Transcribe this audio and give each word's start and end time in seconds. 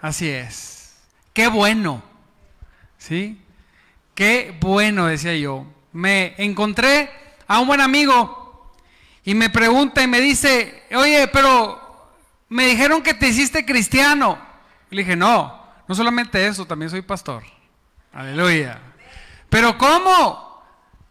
Así 0.00 0.28
es. 0.28 0.96
Qué 1.32 1.48
bueno. 1.48 2.02
¿Sí? 2.98 3.40
Qué 4.14 4.56
bueno, 4.60 5.06
decía 5.06 5.34
yo. 5.36 5.66
Me 5.92 6.34
encontré 6.38 7.10
a 7.46 7.58
un 7.58 7.66
buen 7.66 7.80
amigo 7.80 8.72
y 9.24 9.34
me 9.34 9.50
pregunta 9.50 10.02
y 10.02 10.06
me 10.06 10.20
dice, 10.20 10.84
oye, 10.94 11.28
pero 11.28 12.10
me 12.48 12.66
dijeron 12.66 13.02
que 13.02 13.14
te 13.14 13.28
hiciste 13.28 13.64
cristiano. 13.64 14.38
le 14.90 15.02
dije, 15.02 15.16
no, 15.16 15.66
no 15.86 15.94
solamente 15.94 16.46
eso, 16.46 16.66
también 16.66 16.90
soy 16.90 17.02
pastor. 17.02 17.42
Aleluya. 18.12 18.80
Pero 19.48 19.76
¿cómo? 19.76 20.64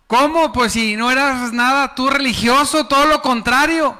¿Cómo? 0.08 0.52
Pues 0.52 0.74
si 0.74 0.96
no 0.96 1.12
eras 1.12 1.54
nada 1.54 1.94
tú 1.94 2.10
religioso, 2.10 2.88
todo 2.88 3.06
lo 3.06 3.22
contrario. 3.22 4.00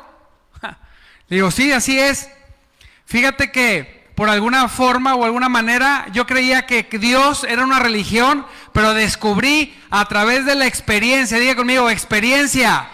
Le 1.28 1.36
digo, 1.38 1.52
sí, 1.52 1.72
así 1.72 2.00
es. 2.00 2.30
Fíjate 3.06 3.52
que 3.52 3.99
por 4.20 4.30
alguna 4.30 4.68
forma 4.68 5.16
o 5.16 5.24
alguna 5.24 5.48
manera 5.48 6.06
yo 6.12 6.28
creía 6.28 6.66
que 6.66 6.84
Dios 7.00 7.46
era 7.46 7.64
una 7.64 7.80
religión, 7.80 8.46
pero 8.74 8.94
descubrí 8.94 9.82
a 9.90 10.04
través 10.10 10.46
de 10.46 10.56
la 10.56 10.68
experiencia, 10.68 11.40
diga 11.40 11.56
conmigo, 11.56 11.90
experiencia, 11.90 12.90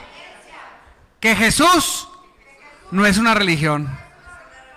que 1.19 1.35
Jesús 1.35 2.07
no 2.91 3.07
es 3.07 3.17
una 3.17 3.33
religión. 3.33 3.89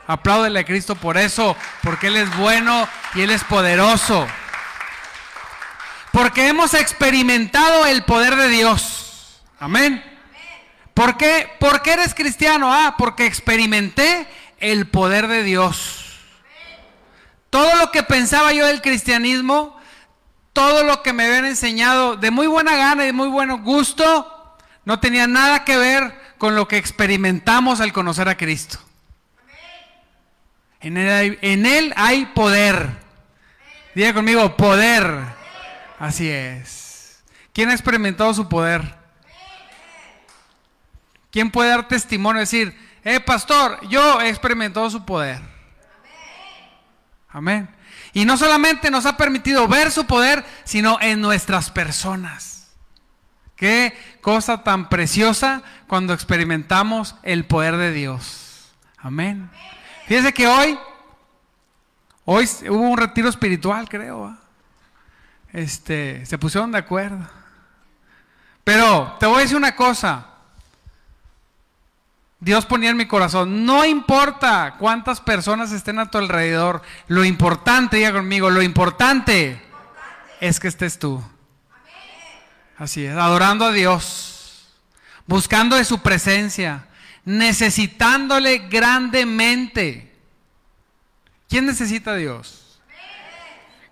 Apláudele 0.06 0.60
a 0.60 0.64
Cristo 0.64 0.94
por 0.94 1.18
eso, 1.18 1.54
porque 1.82 2.06
Él 2.06 2.16
es 2.16 2.34
bueno 2.38 2.88
y 3.14 3.20
Él 3.20 3.30
es 3.30 3.44
poderoso. 3.44 4.26
Porque 6.12 6.48
hemos 6.48 6.72
experimentado 6.72 7.84
el 7.84 8.04
poder 8.04 8.36
de 8.36 8.48
Dios. 8.48 9.42
Amén. 9.60 10.02
¿Por 10.94 11.18
qué? 11.18 11.46
¿Por 11.60 11.82
qué 11.82 11.92
eres 11.92 12.14
cristiano? 12.14 12.72
Ah, 12.72 12.94
porque 12.96 13.26
experimenté 13.26 14.26
el 14.60 14.86
poder 14.86 15.28
de 15.28 15.42
Dios. 15.42 16.07
Todo 17.50 17.76
lo 17.76 17.90
que 17.90 18.02
pensaba 18.02 18.52
yo 18.52 18.66
del 18.66 18.82
cristianismo, 18.82 19.78
todo 20.52 20.82
lo 20.82 21.02
que 21.02 21.12
me 21.12 21.26
habían 21.26 21.46
enseñado 21.46 22.16
de 22.16 22.30
muy 22.30 22.46
buena 22.46 22.76
gana 22.76 23.04
y 23.04 23.06
de 23.06 23.12
muy 23.12 23.28
buen 23.28 23.62
gusto, 23.62 24.56
no 24.84 25.00
tenía 25.00 25.26
nada 25.26 25.64
que 25.64 25.76
ver 25.76 26.18
con 26.38 26.54
lo 26.54 26.68
que 26.68 26.76
experimentamos 26.76 27.80
al 27.80 27.92
conocer 27.92 28.28
a 28.28 28.36
Cristo. 28.36 28.78
En 30.80 30.96
él 31.66 31.92
hay, 31.96 32.26
poder. 32.26 32.88
Diga 33.94 34.14
conmigo, 34.14 34.56
poder. 34.56 35.12
Así 35.98 36.28
es. 36.28 37.20
¿Quién 37.52 37.70
ha 37.70 37.72
experimentado 37.72 38.32
su 38.32 38.48
poder? 38.48 38.96
¿Quién 41.30 41.50
puede 41.50 41.70
dar 41.70 41.88
testimonio 41.88 42.40
y 42.40 42.44
decir, 42.44 42.78
eh, 43.04 43.20
pastor, 43.20 43.80
yo 43.88 44.20
he 44.20 44.28
experimentado 44.28 44.88
su 44.88 45.04
poder? 45.04 45.40
Amén. 47.30 47.68
Y 48.12 48.24
no 48.24 48.36
solamente 48.36 48.90
nos 48.90 49.06
ha 49.06 49.16
permitido 49.16 49.68
ver 49.68 49.90
su 49.90 50.06
poder, 50.06 50.44
sino 50.64 50.98
en 51.00 51.20
nuestras 51.20 51.70
personas. 51.70 52.70
Qué 53.54 53.96
cosa 54.20 54.62
tan 54.62 54.88
preciosa 54.88 55.62
cuando 55.88 56.14
experimentamos 56.14 57.16
el 57.22 57.44
poder 57.44 57.76
de 57.76 57.92
Dios. 57.92 58.72
Amén. 58.96 59.50
Fíjense 60.06 60.32
que 60.32 60.46
hoy, 60.46 60.78
hoy 62.24 62.48
hubo 62.68 62.80
un 62.80 62.96
retiro 62.96 63.28
espiritual, 63.28 63.88
creo. 63.88 64.36
Este, 65.52 66.24
se 66.24 66.38
pusieron 66.38 66.72
de 66.72 66.78
acuerdo. 66.78 67.28
Pero 68.64 69.16
te 69.18 69.26
voy 69.26 69.38
a 69.38 69.42
decir 69.42 69.56
una 69.56 69.74
cosa. 69.74 70.26
Dios 72.40 72.66
ponía 72.66 72.90
en 72.90 72.96
mi 72.96 73.06
corazón, 73.06 73.66
no 73.66 73.84
importa 73.84 74.76
cuántas 74.78 75.20
personas 75.20 75.72
estén 75.72 75.98
a 75.98 76.10
tu 76.10 76.18
alrededor, 76.18 76.82
lo 77.08 77.24
importante, 77.24 77.96
diga 77.96 78.12
conmigo, 78.12 78.48
lo 78.48 78.62
importante, 78.62 79.60
es 80.40 80.60
que 80.60 80.68
estés 80.68 80.98
tú. 80.98 81.22
Así 82.76 83.04
es, 83.04 83.16
adorando 83.16 83.64
a 83.64 83.72
Dios, 83.72 84.68
buscando 85.26 85.74
de 85.74 85.84
su 85.84 85.98
presencia, 86.00 86.86
necesitándole 87.24 88.58
grandemente. 88.68 90.14
¿Quién 91.48 91.66
necesita 91.66 92.12
a 92.12 92.16
Dios? 92.16 92.80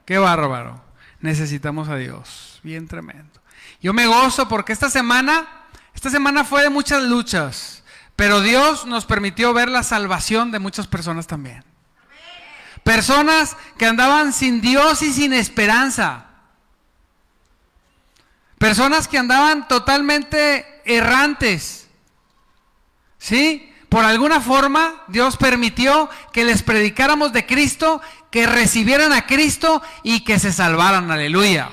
Qué 0.04 0.18
bárbaro. 0.18 0.84
Necesitamos 1.20 1.88
a 1.88 1.96
Dios, 1.96 2.60
bien 2.62 2.86
tremendo. 2.86 3.40
Yo 3.82 3.92
me 3.92 4.06
gozo 4.06 4.48
porque 4.48 4.72
esta 4.72 4.88
semana, 4.88 5.46
esta 5.94 6.10
semana 6.10 6.44
fue 6.44 6.62
de 6.62 6.70
muchas 6.70 7.02
luchas. 7.02 7.82
Pero 8.16 8.40
Dios 8.40 8.86
nos 8.86 9.04
permitió 9.04 9.52
ver 9.52 9.68
la 9.68 9.82
salvación 9.82 10.50
de 10.50 10.58
muchas 10.58 10.86
personas 10.86 11.26
también. 11.26 11.62
Personas 12.82 13.56
que 13.76 13.86
andaban 13.86 14.32
sin 14.32 14.62
Dios 14.62 15.02
y 15.02 15.12
sin 15.12 15.34
esperanza. 15.34 16.26
Personas 18.58 19.06
que 19.06 19.18
andaban 19.18 19.68
totalmente 19.68 20.64
errantes. 20.86 21.88
¿Sí? 23.18 23.72
Por 23.90 24.04
alguna 24.04 24.40
forma 24.40 25.02
Dios 25.08 25.36
permitió 25.36 26.08
que 26.32 26.44
les 26.44 26.62
predicáramos 26.62 27.32
de 27.32 27.44
Cristo, 27.44 28.00
que 28.30 28.46
recibieran 28.46 29.12
a 29.12 29.26
Cristo 29.26 29.82
y 30.02 30.20
que 30.20 30.38
se 30.38 30.52
salvaran. 30.52 31.10
Aleluya. 31.10 31.70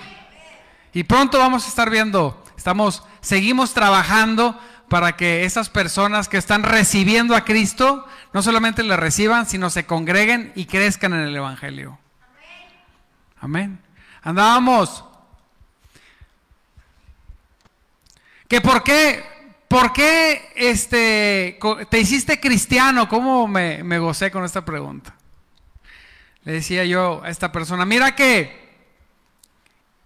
Y 0.93 1.03
pronto 1.03 1.39
vamos 1.39 1.65
a 1.65 1.69
estar 1.69 1.89
viendo, 1.89 2.43
estamos, 2.57 3.03
seguimos 3.21 3.73
trabajando 3.73 4.59
para 4.93 5.15
que 5.15 5.43
esas 5.43 5.71
personas 5.71 6.29
que 6.29 6.37
están 6.37 6.61
recibiendo 6.61 7.35
a 7.35 7.43
Cristo 7.43 8.07
no 8.31 8.43
solamente 8.43 8.83
le 8.83 8.95
reciban, 8.95 9.47
sino 9.47 9.71
se 9.71 9.87
congreguen 9.87 10.51
y 10.53 10.65
crezcan 10.65 11.15
en 11.15 11.21
el 11.21 11.35
Evangelio. 11.35 11.97
Amén. 13.41 13.79
Andábamos. 14.21 15.03
Que 18.47 18.61
por 18.61 18.83
qué, 18.83 19.25
por 19.67 19.93
qué 19.93 20.51
este, 20.55 21.57
te 21.89 21.99
hiciste 21.99 22.39
cristiano? 22.39 23.09
¿Cómo 23.09 23.47
me, 23.47 23.83
me 23.83 23.97
gocé 23.97 24.29
con 24.29 24.45
esta 24.45 24.63
pregunta? 24.63 25.15
Le 26.43 26.51
decía 26.51 26.85
yo 26.85 27.23
a 27.23 27.29
esta 27.29 27.51
persona, 27.51 27.83
mira 27.83 28.13
que 28.13 28.77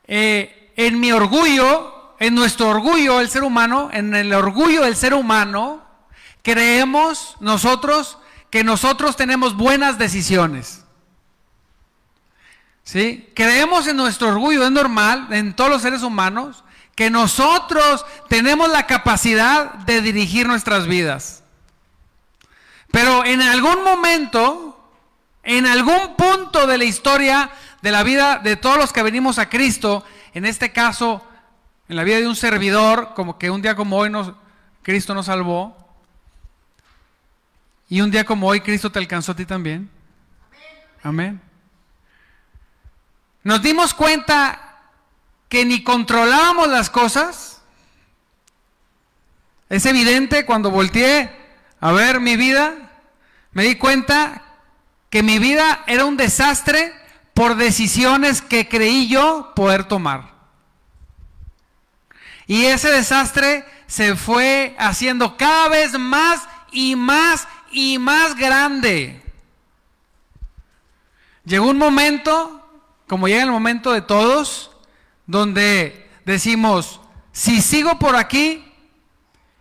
eh, 0.08 0.72
en 0.78 0.98
mi 0.98 1.12
orgullo 1.12 1.97
en 2.20 2.36
nuestro 2.36 2.70
orgullo, 2.70 3.20
el 3.20 3.30
ser 3.30 3.44
humano, 3.44 3.90
en 3.94 4.16
el 4.16 4.34
orgullo 4.34 4.84
del 4.84 4.96
ser 4.96 5.14
humano, 5.14 5.86
creemos 6.42 7.36
nosotros 7.40 8.18
que 8.50 8.64
nosotros 8.64 9.16
tenemos 9.16 9.56
buenas 9.56 9.98
decisiones. 9.98 10.84
¿Sí? 12.84 13.30
Creemos 13.36 13.86
en 13.88 13.98
nuestro 13.98 14.30
orgullo, 14.30 14.64
es 14.64 14.72
normal, 14.72 15.28
en 15.32 15.54
todos 15.54 15.70
los 15.70 15.82
seres 15.82 16.04
humanos, 16.04 16.64
que 16.96 17.10
nosotros 17.10 18.06
tenemos 18.30 18.70
la 18.70 18.88
capacidad 18.88 19.74
de 19.74 20.02
dirigir 20.02 20.48
nuestras 20.48 20.88
vidas. 20.88 21.44
Pero 22.92 23.26
en 23.26 23.42
algún 23.42 23.84
momento, 23.84 24.90
en 25.44 25.68
algún 25.68 26.16
punto 26.16 26.66
de 26.66 26.78
la 26.78 26.86
historia 26.86 27.52
de 27.82 27.92
la 27.92 28.04
vida 28.04 28.40
de 28.40 28.56
todos 28.56 28.78
los 28.78 28.94
que 28.94 29.04
venimos 29.04 29.38
a 29.38 29.50
Cristo, 29.50 30.06
en 30.34 30.46
este 30.46 30.72
caso 30.72 31.27
en 31.90 31.96
la 31.96 32.04
vida 32.04 32.18
de 32.18 32.28
un 32.28 32.36
servidor, 32.36 33.14
como 33.16 33.38
que 33.38 33.50
un 33.50 33.62
día 33.62 33.76
como 33.76 33.98
hoy 33.98 34.12
Cristo 34.82 35.14
nos 35.14 35.28
salvó, 35.28 35.76
y 37.90 38.02
un 38.02 38.12
día 38.12 38.26
como 38.26 38.48
hoy 38.48 38.62
Cristo 38.62 38.92
te 38.92 39.00
alcanzó 39.00 39.32
a 39.32 39.36
ti 39.36 39.46
también. 39.46 39.90
Amén. 41.04 41.42
Nos 43.44 43.62
dimos 43.62 43.94
cuenta 43.94 44.80
que 45.48 45.64
ni 45.64 45.84
controlábamos 45.84 46.68
las 46.68 46.90
cosas. 46.90 47.62
Es 49.70 49.86
evidente 49.86 50.46
cuando 50.46 50.70
volteé 50.70 51.32
a 51.80 51.92
ver 51.94 52.20
mi 52.20 52.36
vida, 52.36 52.74
me 53.52 53.64
di 53.64 53.76
cuenta 53.76 54.44
que 55.10 55.24
mi 55.24 55.40
vida 55.40 55.84
era 55.88 56.06
un 56.06 56.18
desastre 56.18 56.94
por 57.34 57.56
decisiones 57.56 58.42
que 58.42 58.68
creí 58.68 59.08
yo 59.08 59.54
poder 59.56 59.86
tomar. 59.86 60.37
Y 62.48 62.66
ese 62.66 62.90
desastre 62.90 63.66
se 63.88 64.16
fue 64.16 64.76
haciendo 64.80 65.36
cada 65.38 65.68
vez 65.68 66.00
más 66.00 66.48
y 66.72 66.96
más 66.96 67.48
y 67.72 68.00
más 68.00 68.36
grande. 68.36 69.22
Llegó 71.44 71.70
un 71.70 71.78
momento, 71.78 72.66
como 73.08 73.28
llega 73.28 73.44
el 73.44 73.52
momento 73.52 73.92
de 73.92 74.02
todos, 74.02 74.72
donde 75.26 76.10
decimos, 76.26 77.02
si 77.32 77.62
sigo 77.62 78.00
por 78.00 78.16
aquí, 78.16 78.66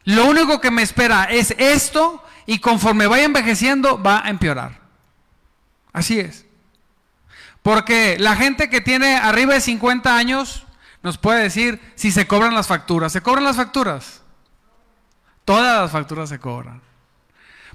lo 0.05 0.27
único 0.27 0.61
que 0.61 0.71
me 0.71 0.83
espera 0.83 1.25
es 1.25 1.55
esto 1.59 2.23
y 2.47 2.61
conforme 2.61 3.07
vaya 3.07 3.25
envejeciendo 3.25 4.01
va 4.01 4.25
a 4.25 4.31
empeorar. 4.31 4.81
Así 5.93 6.21
es. 6.21 6.47
Porque 7.63 8.17
la 8.19 8.37
gente 8.37 8.71
que 8.71 8.81
tiene 8.81 9.17
arriba 9.17 9.55
de 9.55 9.61
50 9.61 10.17
años 10.17 10.65
nos 11.03 11.19
puede 11.19 11.43
decir 11.43 11.81
si 11.95 12.11
se 12.11 12.27
cobran 12.27 12.55
las 12.55 12.67
facturas. 12.67 13.13
¿Se 13.13 13.21
cobran 13.21 13.45
las 13.45 13.57
facturas? 13.57 14.23
Todas 15.45 15.83
las 15.83 15.91
facturas 15.91 16.29
se 16.29 16.39
cobran. 16.39 16.83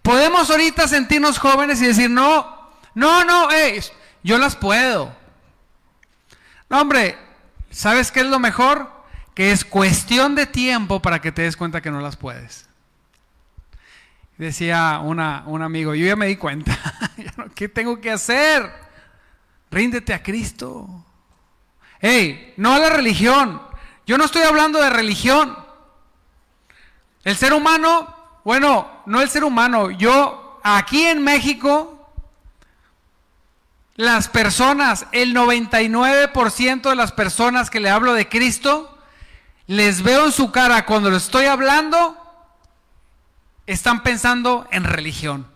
Podemos 0.02 0.50
ahorita 0.50 0.88
sentirnos 0.88 1.38
jóvenes 1.38 1.82
y 1.82 1.88
decir, 1.88 2.10
no, 2.10 2.72
no, 2.96 3.24
no, 3.24 3.48
yo 4.24 4.38
las 4.38 4.56
puedo. 4.56 5.16
No, 6.70 6.82
hombre, 6.82 7.18
¿sabes 7.70 8.12
qué 8.12 8.22
es 8.22 8.26
lo 8.26 8.40
mejor? 8.40 8.92
Que 9.34 9.52
es 9.52 9.64
cuestión 9.64 10.36
de 10.36 10.48
tiempo 10.48 11.02
para 11.02 11.22
que 11.22 11.32
te 11.32 11.44
des 11.44 11.56
cuenta 11.56 11.82
que 11.82 11.92
no 11.92 12.02
las 12.02 12.18
puedes. 12.18 12.68
Decía 14.38 15.00
una, 15.04 15.44
un 15.46 15.62
amigo, 15.62 15.94
yo 15.94 16.06
ya 16.06 16.16
me 16.16 16.26
di 16.26 16.36
cuenta, 16.36 16.78
¿qué 17.56 17.70
tengo 17.70 18.02
que 18.02 18.10
hacer? 18.10 18.70
Ríndete 19.70 20.14
a 20.14 20.24
Cristo. 20.24 21.06
Hey, 22.01 22.53
no 22.57 22.74
a 22.74 22.80
la 22.80 22.89
religión. 22.89 23.62
Yo 24.07 24.18
no 24.18 24.25
estoy 24.25 24.42
hablando 24.42 24.81
de 24.81 24.89
religión. 24.89 25.56
El 27.24 27.38
ser 27.38 27.53
humano, 27.53 28.13
bueno, 28.44 28.89
no 29.06 29.21
el 29.21 29.30
ser 29.30 29.44
humano, 29.44 29.92
yo 29.92 30.59
aquí 30.63 31.06
en 31.06 31.24
México, 31.24 32.09
las 33.95 34.27
personas, 34.27 35.06
el 35.12 35.36
99% 35.36 36.89
de 36.89 36.95
las 36.95 37.12
personas 37.12 37.69
que 37.69 37.80
le 37.80 37.92
hablo 37.92 38.13
de 38.13 38.27
Cristo, 38.27 38.98
les 39.68 40.01
veo 40.01 40.25
en 40.25 40.31
su 40.31 40.51
cara 40.51 40.86
cuando 40.88 41.12
les 41.12 41.24
estoy 41.24 41.45
hablando 41.45 42.18
están 43.68 44.01
pensando 44.01 44.68
en 44.71 44.83
religión. 44.83 45.48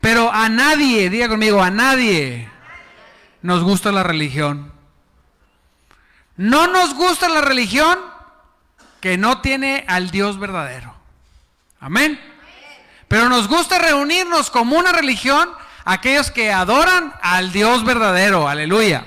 Pero 0.00 0.32
a 0.32 0.48
nadie, 0.48 1.10
diga 1.10 1.28
conmigo, 1.28 1.60
a 1.60 1.70
nadie 1.70 2.48
nos 3.42 3.62
gusta 3.62 3.92
la 3.92 4.02
religión. 4.02 4.72
No 6.36 6.66
nos 6.66 6.94
gusta 6.94 7.28
la 7.28 7.40
religión 7.40 7.98
que 9.00 9.16
no 9.16 9.40
tiene 9.40 9.84
al 9.88 10.10
Dios 10.10 10.38
verdadero. 10.38 10.94
Amén. 11.80 12.20
Pero 13.08 13.28
nos 13.28 13.48
gusta 13.48 13.78
reunirnos 13.78 14.50
como 14.50 14.76
una 14.76 14.92
religión 14.92 15.50
aquellos 15.84 16.30
que 16.30 16.52
adoran 16.52 17.12
al 17.22 17.52
Dios 17.52 17.84
verdadero. 17.84 18.48
Aleluya. 18.48 19.04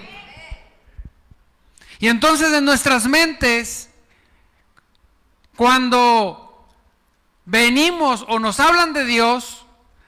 Y 1.99 2.07
entonces 2.07 2.51
en 2.53 2.65
nuestras 2.65 3.05
mentes, 3.07 3.89
cuando 5.55 6.67
venimos 7.45 8.25
o 8.27 8.39
nos 8.39 8.59
hablan 8.59 8.93
de 8.93 9.05
Dios, 9.05 9.65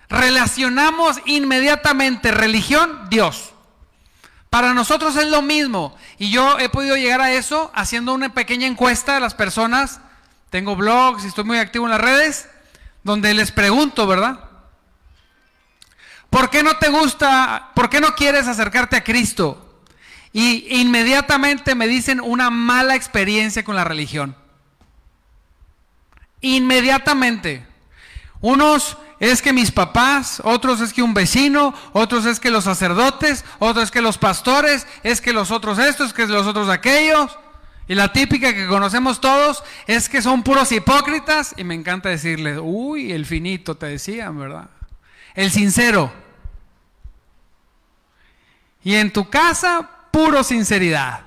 relacionamos 0.09 1.21
inmediatamente 1.25 2.31
religión, 2.31 3.07
Dios. 3.09 3.54
Para 4.55 4.73
nosotros 4.73 5.17
es 5.17 5.27
lo 5.27 5.41
mismo. 5.41 5.97
Y 6.17 6.31
yo 6.31 6.57
he 6.59 6.69
podido 6.69 6.95
llegar 6.95 7.19
a 7.19 7.33
eso 7.33 7.69
haciendo 7.75 8.13
una 8.13 8.33
pequeña 8.33 8.65
encuesta 8.65 9.15
de 9.15 9.19
las 9.19 9.33
personas. 9.33 9.99
Tengo 10.49 10.77
blogs 10.77 11.25
y 11.25 11.27
estoy 11.27 11.43
muy 11.43 11.57
activo 11.57 11.83
en 11.83 11.91
las 11.91 11.99
redes, 11.99 12.47
donde 13.03 13.33
les 13.33 13.51
pregunto, 13.51 14.07
¿verdad? 14.07 14.39
¿Por 16.29 16.49
qué 16.49 16.63
no 16.63 16.77
te 16.77 16.87
gusta, 16.87 17.71
por 17.75 17.89
qué 17.89 17.99
no 17.99 18.15
quieres 18.15 18.47
acercarte 18.47 18.95
a 18.95 19.03
Cristo? 19.03 19.83
Y 20.31 20.79
inmediatamente 20.79 21.75
me 21.75 21.89
dicen 21.89 22.21
una 22.21 22.49
mala 22.49 22.95
experiencia 22.95 23.65
con 23.65 23.75
la 23.75 23.83
religión. 23.83 24.37
Inmediatamente. 26.39 27.67
Unos 28.39 28.95
es 29.19 29.41
que 29.41 29.53
mis 29.53 29.71
papás, 29.71 30.41
otros 30.43 30.81
es 30.81 30.93
que 30.93 31.01
un 31.01 31.13
vecino, 31.13 31.73
otros 31.93 32.25
es 32.25 32.39
que 32.39 32.51
los 32.51 32.65
sacerdotes, 32.65 33.45
otros 33.59 33.85
es 33.85 33.91
que 33.91 34.01
los 34.01 34.17
pastores, 34.17 34.85
es 35.03 35.21
que 35.21 35.33
los 35.33 35.51
otros 35.51 35.79
estos, 35.79 36.13
que 36.13 36.27
los 36.27 36.47
otros 36.47 36.69
aquellos. 36.69 37.37
Y 37.87 37.95
la 37.95 38.11
típica 38.11 38.53
que 38.53 38.67
conocemos 38.67 39.21
todos 39.21 39.63
es 39.85 40.09
que 40.09 40.21
son 40.21 40.43
puros 40.43 40.71
hipócritas 40.71 41.53
y 41.55 41.63
me 41.63 41.75
encanta 41.75 42.09
decirles, 42.09 42.59
uy, 42.61 43.11
el 43.11 43.25
finito 43.25 43.75
te 43.75 43.85
decían, 43.85 44.37
¿verdad? 44.39 44.69
El 45.35 45.51
sincero. 45.51 46.11
Y 48.83 48.95
en 48.95 49.13
tu 49.13 49.29
casa, 49.29 49.89
puro 50.11 50.43
sinceridad. 50.43 51.21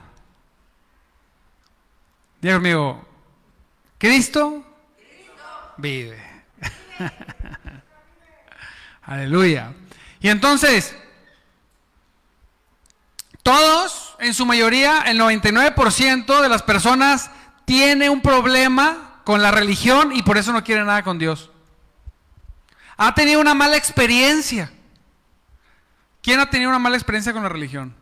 Dios 2.41 2.61
mío, 2.61 3.05
Cristo 3.99 4.65
vive. 5.77 6.19
Aleluya. 9.09 9.73
Y 10.21 10.29
entonces, 10.29 10.95
todos, 13.43 14.15
en 14.19 14.35
su 14.35 14.45
mayoría, 14.45 15.01
el 15.07 15.19
99% 15.19 16.43
de 16.43 16.49
las 16.51 16.63
personas 16.63 17.31
tiene 17.65 18.11
un 18.11 18.21
problema 18.21 19.23
con 19.25 19.41
la 19.41 19.51
religión 19.51 20.15
y 20.15 20.23
por 20.23 20.37
eso 20.37 20.53
no 20.53 20.63
quiere 20.63 20.85
nada 20.85 21.03
con 21.03 21.19
Dios. 21.19 21.51
Ha 22.99 23.15
tenido 23.15 23.41
una 23.41 23.55
mala 23.55 23.79
experiencia. 23.79 24.71
¿Quién 26.21 26.41
ha 26.41 26.51
tenido 26.51 26.69
una 26.69 26.79
mala 26.79 26.97
experiencia 26.97 27.33
con 27.33 27.43
la 27.43 27.49
religión? 27.49 27.95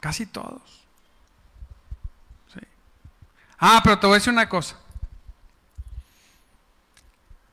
Casi 0.00 0.24
todos. 0.24 0.62
Ah, 3.58 3.82
pero 3.84 3.98
te 3.98 4.06
voy 4.06 4.14
a 4.14 4.18
decir 4.18 4.32
una 4.32 4.48
cosa. 4.48 4.76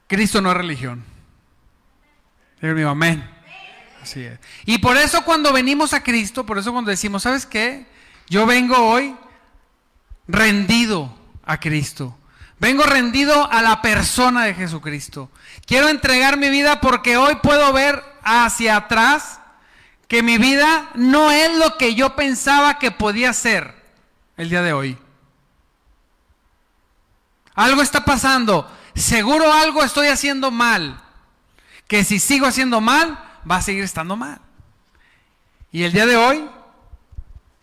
Cristo 0.07 0.39
no 0.39 0.49
es 0.51 0.55
religión. 0.55 1.16
Dios 2.61 2.89
amén. 2.89 3.27
Así 4.01 4.23
es. 4.23 4.39
Y 4.65 4.77
por 4.77 4.97
eso 4.97 5.23
cuando 5.23 5.51
venimos 5.51 5.93
a 5.93 6.03
Cristo, 6.03 6.45
por 6.45 6.57
eso 6.57 6.71
cuando 6.71 6.91
decimos, 6.91 7.23
¿sabes 7.23 7.45
qué? 7.45 7.85
Yo 8.29 8.45
vengo 8.45 8.77
hoy 8.77 9.15
rendido 10.27 11.17
a 11.45 11.59
Cristo. 11.59 12.17
Vengo 12.59 12.83
rendido 12.83 13.49
a 13.51 13.61
la 13.61 13.81
persona 13.81 14.45
de 14.45 14.53
Jesucristo. 14.53 15.29
Quiero 15.65 15.89
entregar 15.89 16.37
mi 16.37 16.49
vida 16.49 16.81
porque 16.81 17.17
hoy 17.17 17.35
puedo 17.35 17.71
ver 17.71 18.03
hacia 18.23 18.75
atrás 18.75 19.39
que 20.07 20.23
mi 20.23 20.37
vida 20.37 20.89
no 20.95 21.31
es 21.31 21.55
lo 21.57 21.77
que 21.77 21.93
yo 21.93 22.15
pensaba 22.15 22.79
que 22.79 22.91
podía 22.91 23.33
ser 23.33 23.75
el 24.37 24.49
día 24.49 24.63
de 24.63 24.73
hoy. 24.73 24.97
Algo 27.53 27.81
está 27.81 28.05
pasando 28.05 28.71
seguro 28.97 29.51
algo 29.53 29.83
estoy 29.83 30.07
haciendo 30.07 30.51
mal, 30.51 31.01
que 31.87 32.03
si 32.03 32.19
sigo 32.19 32.45
haciendo 32.45 32.81
mal, 32.81 33.17
va 33.49 33.57
a 33.57 33.61
seguir 33.61 33.83
estando 33.83 34.15
mal. 34.15 34.39
Y 35.71 35.83
el 35.83 35.91
día 35.91 36.05
de 36.05 36.17
hoy 36.17 36.49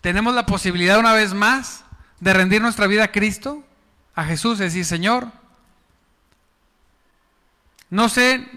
tenemos 0.00 0.34
la 0.34 0.46
posibilidad 0.46 0.98
una 0.98 1.12
vez 1.12 1.34
más 1.34 1.84
de 2.20 2.32
rendir 2.32 2.62
nuestra 2.62 2.86
vida 2.86 3.04
a 3.04 3.12
Cristo, 3.12 3.64
a 4.14 4.24
Jesús, 4.24 4.52
es 4.60 4.72
decir, 4.72 4.84
Señor, 4.84 5.28
no 7.90 8.08
sé 8.08 8.48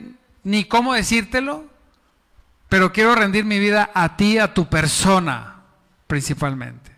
ni 0.44 0.66
cómo 0.66 0.94
decírtelo, 0.94 1.66
pero 2.70 2.92
quiero 2.92 3.16
rendir 3.16 3.46
mi 3.46 3.60
vida 3.60 3.90
a 3.94 4.18
ti, 4.18 4.38
a 4.38 4.54
tu 4.54 4.70
persona, 4.70 5.62
principalmente. 6.08 6.92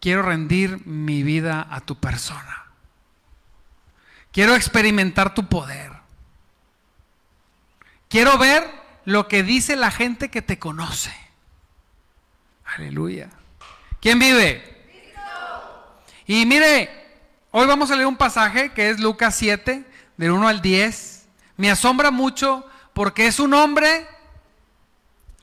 Quiero 0.00 0.22
rendir 0.22 0.84
mi 0.86 1.22
vida 1.22 1.66
a 1.70 1.80
tu 1.80 1.96
persona. 1.96 2.61
Quiero 4.32 4.54
experimentar 4.54 5.34
tu 5.34 5.46
poder. 5.46 5.92
Quiero 8.08 8.38
ver 8.38 8.68
lo 9.04 9.28
que 9.28 9.42
dice 9.42 9.76
la 9.76 9.90
gente 9.90 10.30
que 10.30 10.42
te 10.42 10.58
conoce. 10.58 11.14
Aleluya. 12.76 13.28
¿Quién 14.00 14.18
vive? 14.18 14.72
Y 16.26 16.46
mire, 16.46 16.88
hoy 17.50 17.66
vamos 17.66 17.90
a 17.90 17.94
leer 17.94 18.06
un 18.06 18.16
pasaje 18.16 18.72
que 18.72 18.90
es 18.90 19.00
Lucas 19.00 19.34
7, 19.34 19.84
del 20.16 20.30
1 20.30 20.48
al 20.48 20.62
10. 20.62 21.28
Me 21.56 21.70
asombra 21.70 22.10
mucho 22.10 22.66
porque 22.92 23.26
es 23.26 23.38
un 23.38 23.54
hombre, 23.54 24.06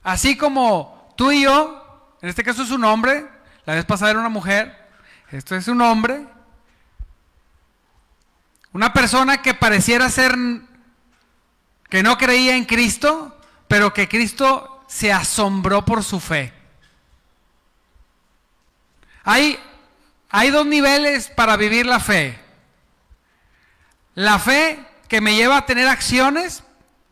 así 0.02 0.36
como 0.36 1.12
tú 1.16 1.32
y 1.32 1.42
yo, 1.42 2.16
en 2.22 2.28
este 2.28 2.42
caso 2.42 2.62
es 2.62 2.70
un 2.70 2.84
hombre, 2.84 3.26
la 3.66 3.74
vez 3.74 3.84
pasada 3.84 4.12
era 4.12 4.20
una 4.20 4.28
mujer, 4.28 4.76
esto 5.30 5.54
es 5.54 5.68
un 5.68 5.80
hombre, 5.80 6.26
una 8.72 8.92
persona 8.92 9.42
que 9.42 9.54
pareciera 9.54 10.08
ser 10.10 10.36
que 11.88 12.02
no 12.02 12.16
creía 12.18 12.56
en 12.56 12.64
Cristo, 12.64 13.36
pero 13.66 13.92
que 13.92 14.08
Cristo 14.08 14.84
se 14.88 15.12
asombró 15.12 15.84
por 15.84 16.04
su 16.04 16.20
fe. 16.20 16.52
Hay, 19.24 19.58
hay 20.30 20.50
dos 20.50 20.66
niveles 20.66 21.28
para 21.28 21.56
vivir 21.56 21.86
la 21.86 22.00
fe. 22.00 22.38
La 24.14 24.38
fe 24.38 24.84
que 25.08 25.20
me 25.20 25.34
lleva 25.34 25.58
a 25.58 25.66
tener 25.66 25.88
acciones 25.88 26.62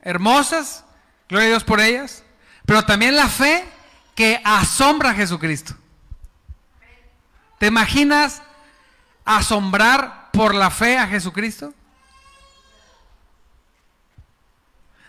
hermosas, 0.02 0.84
gloria 1.28 1.46
a 1.46 1.50
Dios 1.50 1.64
por 1.64 1.80
ellas, 1.80 2.24
pero 2.64 2.84
también 2.84 3.16
la 3.16 3.28
fe 3.28 3.68
que 4.14 4.40
asombra 4.44 5.10
a 5.10 5.14
Jesucristo. 5.14 5.74
¿Te 7.58 7.66
imaginas 7.66 8.42
asombrar 9.24 10.17
por 10.32 10.54
la 10.54 10.70
fe 10.70 10.98
a 10.98 11.06
Jesucristo? 11.06 11.74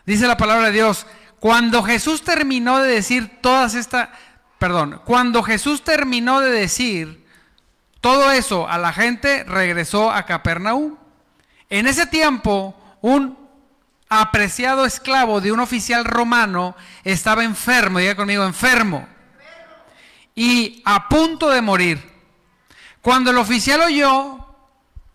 Dice 0.05 0.27
la 0.27 0.37
palabra 0.37 0.67
de 0.67 0.71
Dios, 0.71 1.05
cuando 1.39 1.83
Jesús 1.83 2.23
terminó 2.23 2.79
de 2.79 2.91
decir 2.91 3.39
todas 3.41 3.75
estas, 3.75 4.09
perdón, 4.57 5.01
cuando 5.05 5.43
Jesús 5.43 5.83
terminó 5.83 6.41
de 6.41 6.51
decir 6.51 7.25
todo 8.01 8.31
eso 8.31 8.67
a 8.67 8.77
la 8.77 8.91
gente, 8.93 9.43
regresó 9.43 10.11
a 10.11 10.25
Capernaum. 10.25 10.97
En 11.69 11.85
ese 11.85 12.07
tiempo, 12.07 12.75
un 13.01 13.37
apreciado 14.09 14.85
esclavo 14.85 15.41
de 15.41 15.51
un 15.51 15.59
oficial 15.59 16.03
romano 16.05 16.75
estaba 17.03 17.43
enfermo, 17.43 17.99
diga 17.99 18.15
conmigo, 18.15 18.43
enfermo, 18.43 19.07
y 20.33 20.81
a 20.85 21.07
punto 21.07 21.49
de 21.49 21.61
morir. 21.61 22.09
Cuando 23.01 23.31
el 23.31 23.37
oficial 23.37 23.81
oyó 23.81 24.38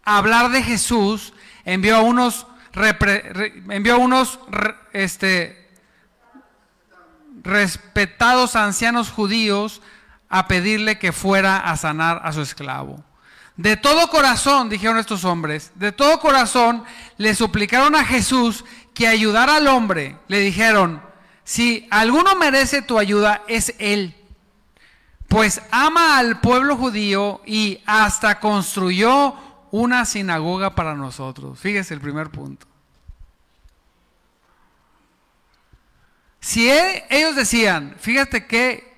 hablar 0.05 0.51
de 0.51 0.63
Jesús, 0.63 1.33
envió 1.65 1.97
a 1.97 2.01
unos, 2.01 2.47
envió 3.69 3.95
a 3.95 3.99
unos 3.99 4.39
este, 4.93 5.69
respetados 7.43 8.57
ancianos 8.57 9.11
judíos 9.11 9.83
a 10.29 10.49
pedirle 10.49 10.99
que 10.99 11.13
fuera 11.13 11.59
a 11.59 11.77
sanar 11.77 12.21
a 12.25 12.33
su 12.33 12.41
esclavo. 12.41 13.05
De 13.57 13.77
todo 13.77 14.09
corazón, 14.09 14.69
dijeron 14.69 14.99
estos 14.99 15.25
hombres, 15.25 15.71
de 15.77 15.93
todo 15.93 16.19
corazón 16.19 16.85
le 17.19 17.35
suplicaron 17.37 17.95
a 17.95 18.05
Jesús 18.05 18.65
que 18.95 19.07
ayudara 19.07 19.57
al 19.57 19.69
hombre. 19.69 20.19
Le 20.27 20.41
dijeron, 20.41 21.01
si 21.45 21.87
alguno 21.91 22.35
merece 22.35 22.83
tu 22.83 22.99
ayuda, 22.99 23.43
es 23.47 23.75
él. 23.79 24.17
Pues 25.29 25.63
ama 25.71 26.19
al 26.19 26.41
pueblo 26.41 26.77
judío 26.77 27.43
y 27.47 27.81
hasta 27.87 28.41
construyó 28.41 29.37
una 29.77 30.05
sinagoga 30.05 30.77
para 30.77 30.95
nosotros. 30.95 31.59
Fíjese 31.59 31.95
el 31.95 32.01
primer 32.01 32.31
punto. 32.31 32.65
Si 36.39 36.71
ellos 37.11 37.35
decían, 37.35 37.97
fíjate 37.99 38.47
que, 38.47 38.97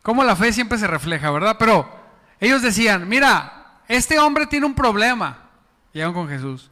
como 0.00 0.24
la 0.24 0.34
fe 0.34 0.54
siempre 0.54 0.78
se 0.78 0.86
refleja, 0.86 1.30
¿verdad? 1.30 1.56
Pero 1.58 1.86
ellos 2.40 2.62
decían, 2.62 3.06
mira, 3.06 3.82
este 3.88 4.18
hombre 4.18 4.46
tiene 4.46 4.64
un 4.64 4.74
problema. 4.74 5.50
Llegan 5.92 6.14
con 6.14 6.26
Jesús. 6.26 6.70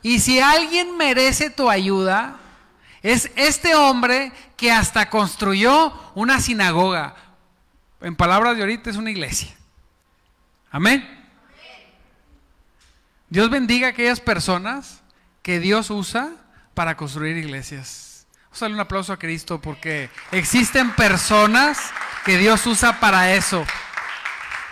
Y 0.00 0.20
si 0.20 0.40
alguien 0.40 0.96
merece 0.96 1.50
tu 1.50 1.68
ayuda, 1.68 2.36
es 3.02 3.30
este 3.36 3.74
hombre 3.74 4.32
que 4.56 4.72
hasta 4.72 5.10
construyó 5.10 5.92
una 6.14 6.40
sinagoga. 6.40 7.14
En 8.00 8.16
palabras 8.16 8.56
de 8.56 8.62
ahorita 8.62 8.88
es 8.88 8.96
una 8.96 9.10
iglesia. 9.10 9.54
Amén. 10.70 11.23
Dios 13.34 13.50
bendiga 13.50 13.88
a 13.88 13.90
aquellas 13.90 14.20
personas 14.20 15.02
que 15.42 15.58
Dios 15.58 15.90
usa 15.90 16.30
para 16.72 16.96
construir 16.96 17.36
iglesias. 17.36 18.28
Vamos 18.44 18.62
a 18.62 18.64
darle 18.66 18.74
un 18.76 18.80
aplauso 18.82 19.12
a 19.12 19.18
Cristo 19.18 19.60
porque 19.60 20.08
existen 20.30 20.92
personas 20.92 21.90
que 22.24 22.38
Dios 22.38 22.64
usa 22.64 23.00
para 23.00 23.34
eso. 23.34 23.66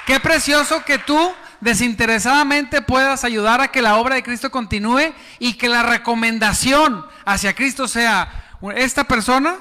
Qué 0.06 0.20
precioso 0.20 0.84
que 0.84 0.98
tú 0.98 1.34
desinteresadamente 1.60 2.82
puedas 2.82 3.24
ayudar 3.24 3.60
a 3.60 3.72
que 3.72 3.82
la 3.82 3.96
obra 3.96 4.14
de 4.14 4.22
Cristo 4.22 4.52
continúe 4.52 5.12
y 5.40 5.54
que 5.54 5.68
la 5.68 5.82
recomendación 5.82 7.04
hacia 7.24 7.56
Cristo 7.56 7.88
sea, 7.88 8.60
esta 8.76 9.02
persona 9.02 9.56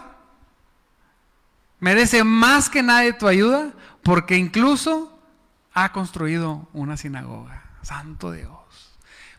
merece 1.80 2.24
más 2.24 2.70
que 2.70 2.84
nadie 2.84 3.14
tu 3.14 3.28
ayuda 3.28 3.74
porque 4.04 4.38
incluso 4.38 5.20
ha 5.74 5.92
construido 5.92 6.70
una 6.72 6.98
sinagoga. 6.98 7.64
Santo 7.82 8.32
Dios. 8.32 8.61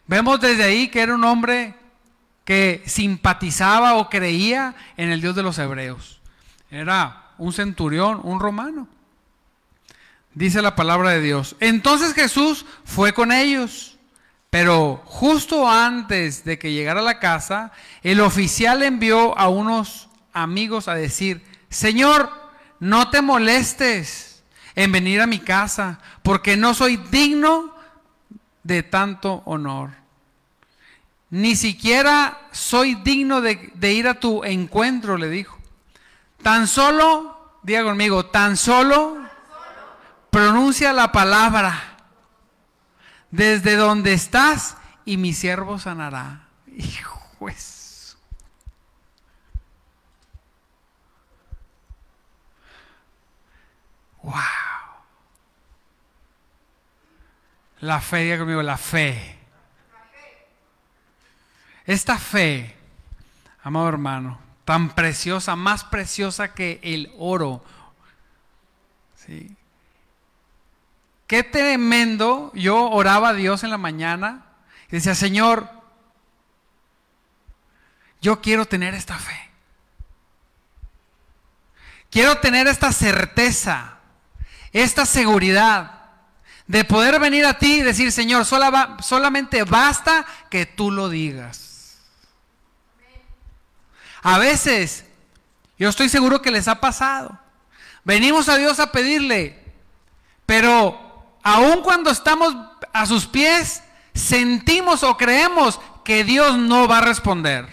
Vemos 0.06 0.40
desde 0.40 0.64
ahí 0.64 0.88
que 0.88 1.00
era 1.00 1.14
un 1.14 1.25
hombre 1.25 1.75
que 2.44 2.82
simpatizaba 2.87 3.94
o 3.94 4.11
creía 4.11 4.75
en 4.97 5.11
el 5.11 5.21
Dios 5.21 5.35
de 5.35 5.42
los 5.42 5.59
hebreos. 5.59 6.21
Era 6.71 7.30
un 7.38 7.52
centurión, 7.52 8.21
un 8.25 8.40
romano. 8.40 8.88
Dice 10.35 10.62
la 10.62 10.75
palabra 10.75 11.11
de 11.11 11.21
Dios. 11.21 11.56
Entonces 11.61 12.14
Jesús 12.14 12.64
fue 12.85 13.12
con 13.12 13.32
ellos. 13.32 13.99
Pero 14.50 15.02
justo 15.06 15.66
antes 15.66 16.44
de 16.44 16.59
que 16.59 16.73
llegara 16.73 17.00
a 17.00 17.04
la 17.04 17.18
casa, 17.18 17.73
el 18.02 18.21
oficial 18.21 18.82
envió 18.82 19.38
a 19.38 19.49
unos 19.49 20.11
amigos 20.35 20.88
a 20.88 20.94
decir, 20.94 21.42
Señor, 21.71 22.30
no 22.78 23.09
te 23.09 23.23
molestes 23.23 24.42
en 24.75 24.92
venir 24.92 25.23
a 25.23 25.26
mi 25.26 25.38
casa, 25.38 26.00
porque 26.23 26.59
no 26.59 26.75
soy 26.75 26.99
digno 27.11 27.71
de 28.62 28.83
tanto 28.83 29.42
honor 29.45 30.02
ni 31.33 31.57
siquiera 31.57 32.38
soy 32.52 32.95
digno 32.95 33.40
de, 33.40 33.73
ir 33.90 34.07
a 34.07 34.21
tu 34.21 34.45
encuentro, 34.45 35.16
le 35.16 35.31
dijo. 35.31 35.59
Tan 36.42 36.66
solo, 36.69 37.59
diga 37.62 37.83
conmigo, 37.85 38.26
tan 38.26 38.59
solo 38.59 39.16
pronuncia 40.28 40.92
la 40.92 41.11
palabra 41.11 41.97
desde 43.31 43.76
donde 43.76 44.12
estás 44.12 44.76
y 45.07 45.16
mi 45.16 45.33
siervo 45.33 45.78
sanará. 45.78 46.49
Hijo. 46.66 47.19
Wow. 54.23 54.71
La 57.82 58.00
fe, 58.00 58.18
diga 58.18 58.38
conmigo, 58.38 58.62
la 58.62 58.78
fe. 58.78 59.36
Esta 61.84 62.16
fe, 62.16 62.76
amado 63.64 63.88
hermano, 63.88 64.38
tan 64.64 64.90
preciosa, 64.90 65.56
más 65.56 65.82
preciosa 65.82 66.54
que 66.54 66.78
el 66.84 67.12
oro. 67.18 67.64
¿sí? 69.16 69.56
Qué 71.26 71.42
tremendo. 71.42 72.52
Yo 72.54 72.88
oraba 72.88 73.30
a 73.30 73.34
Dios 73.34 73.64
en 73.64 73.70
la 73.70 73.78
mañana 73.78 74.44
y 74.86 74.92
decía, 74.92 75.16
Señor, 75.16 75.68
yo 78.20 78.40
quiero 78.40 78.64
tener 78.64 78.94
esta 78.94 79.18
fe. 79.18 79.50
Quiero 82.10 82.38
tener 82.38 82.68
esta 82.68 82.92
certeza, 82.92 83.96
esta 84.72 85.04
seguridad 85.04 86.01
de 86.72 86.86
poder 86.86 87.20
venir 87.20 87.44
a 87.44 87.58
ti 87.58 87.80
y 87.80 87.82
decir, 87.82 88.10
Señor, 88.10 88.46
solamente 88.46 89.62
basta 89.64 90.24
que 90.48 90.64
tú 90.64 90.90
lo 90.90 91.10
digas. 91.10 91.98
A 94.22 94.38
veces, 94.38 95.04
yo 95.78 95.90
estoy 95.90 96.08
seguro 96.08 96.40
que 96.40 96.50
les 96.50 96.68
ha 96.68 96.80
pasado. 96.80 97.38
Venimos 98.04 98.48
a 98.48 98.56
Dios 98.56 98.80
a 98.80 98.90
pedirle, 98.90 99.62
pero 100.46 101.36
aun 101.42 101.82
cuando 101.82 102.10
estamos 102.10 102.56
a 102.90 103.04
sus 103.04 103.26
pies, 103.26 103.82
sentimos 104.14 105.02
o 105.02 105.18
creemos 105.18 105.78
que 106.06 106.24
Dios 106.24 106.56
no 106.56 106.88
va 106.88 106.98
a 106.98 107.02
responder. 107.02 107.68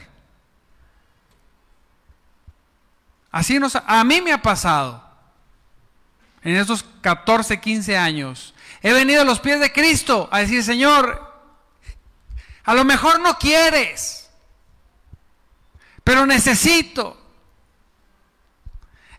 Así 3.31 3.59
nos, 3.59 3.77
a 3.77 4.03
mí 4.03 4.19
me 4.19 4.33
ha 4.33 4.41
pasado 4.41 5.01
en 6.43 6.57
estos 6.57 6.83
14, 6.99 7.61
15 7.61 7.97
años. 7.97 8.53
He 8.81 8.93
venido 8.93 9.21
a 9.21 9.25
los 9.25 9.39
pies 9.39 9.59
de 9.59 9.71
Cristo 9.71 10.29
a 10.31 10.39
decir, 10.39 10.63
Señor, 10.63 11.27
a 12.63 12.73
lo 12.73 12.85
mejor 12.85 13.19
no 13.19 13.37
quieres 13.37 14.19
pero 16.09 16.25
necesito. 16.25 17.15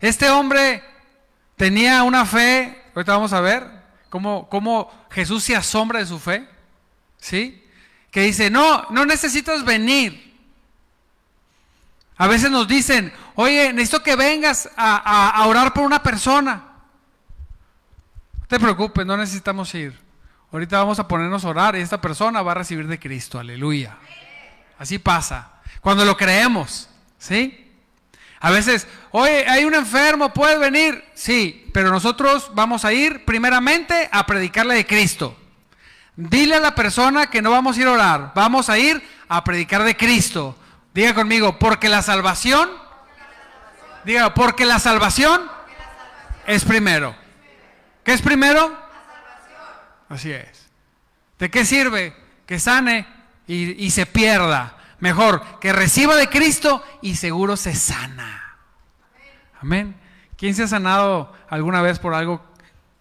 Este 0.01 0.29
hombre 0.29 0.83
tenía 1.55 2.03
una 2.03 2.25
fe, 2.25 2.83
ahorita 2.93 3.13
vamos 3.13 3.31
a 3.31 3.39
ver 3.39 3.65
cómo, 4.09 4.49
cómo 4.49 4.91
Jesús 5.09 5.41
se 5.41 5.55
asombra 5.55 5.99
de 5.99 6.05
su 6.05 6.19
fe, 6.19 6.49
¿sí? 7.17 7.65
Que 8.11 8.23
dice, 8.23 8.49
no, 8.49 8.87
no 8.89 9.05
necesitas 9.05 9.63
venir. 9.63 10.37
A 12.17 12.27
veces 12.27 12.51
nos 12.51 12.67
dicen, 12.67 13.13
oye, 13.35 13.71
necesito 13.71 14.03
que 14.03 14.17
vengas 14.17 14.69
a, 14.75 15.29
a 15.29 15.47
orar 15.47 15.71
por 15.71 15.85
una 15.85 16.03
persona. 16.03 16.70
No 18.51 18.57
te 18.57 18.63
preocupes, 18.63 19.05
no 19.05 19.15
necesitamos 19.15 19.73
ir. 19.75 19.97
Ahorita 20.51 20.77
vamos 20.77 20.99
a 20.99 21.07
ponernos 21.07 21.45
a 21.45 21.47
orar 21.47 21.77
y 21.77 21.79
esta 21.79 22.01
persona 22.01 22.41
va 22.41 22.51
a 22.51 22.55
recibir 22.55 22.85
de 22.85 22.99
Cristo, 22.99 23.39
aleluya. 23.39 23.95
Así 24.77 24.99
pasa. 24.99 25.53
Cuando 25.79 26.03
lo 26.03 26.17
creemos, 26.17 26.89
¿sí? 27.17 27.71
A 28.41 28.51
veces, 28.51 28.89
oye, 29.11 29.47
hay 29.47 29.63
un 29.63 29.73
enfermo, 29.73 30.33
¿puedes 30.33 30.59
venir? 30.59 31.01
Sí, 31.13 31.69
pero 31.73 31.91
nosotros 31.91 32.51
vamos 32.53 32.83
a 32.83 32.91
ir 32.91 33.23
primeramente 33.23 34.09
a 34.11 34.25
predicarle 34.25 34.75
de 34.75 34.85
Cristo. 34.85 35.33
Dile 36.17 36.55
a 36.55 36.59
la 36.59 36.75
persona 36.75 37.27
que 37.27 37.41
no 37.41 37.51
vamos 37.51 37.77
a 37.77 37.79
ir 37.79 37.87
a 37.87 37.91
orar, 37.91 38.31
vamos 38.35 38.69
a 38.69 38.77
ir 38.77 39.01
a 39.29 39.45
predicar 39.45 39.83
de 39.83 39.95
Cristo. 39.95 40.57
Diga 40.93 41.13
conmigo, 41.13 41.57
porque 41.57 41.87
la 41.87 42.01
salvación, 42.01 42.69
diga, 44.03 44.33
porque 44.33 44.65
la 44.65 44.79
salvación 44.79 45.41
es 46.47 46.65
primero. 46.65 47.20
¿Qué 48.03 48.13
es 48.13 48.21
primero? 48.21 48.77
Así 50.09 50.31
es. 50.31 50.69
¿De 51.39 51.49
qué 51.49 51.65
sirve 51.65 52.15
que 52.45 52.59
sane 52.59 53.07
y, 53.47 53.85
y 53.85 53.91
se 53.91 54.05
pierda? 54.05 54.77
Mejor 54.99 55.59
que 55.59 55.73
reciba 55.73 56.15
de 56.15 56.29
Cristo 56.29 56.83
y 57.01 57.15
seguro 57.15 57.57
se 57.57 57.75
sana. 57.75 58.57
Amén. 59.59 59.95
¿Quién 60.37 60.55
se 60.55 60.63
ha 60.63 60.67
sanado 60.67 61.33
alguna 61.49 61.81
vez 61.81 61.99
por 61.99 62.13
algo 62.13 62.43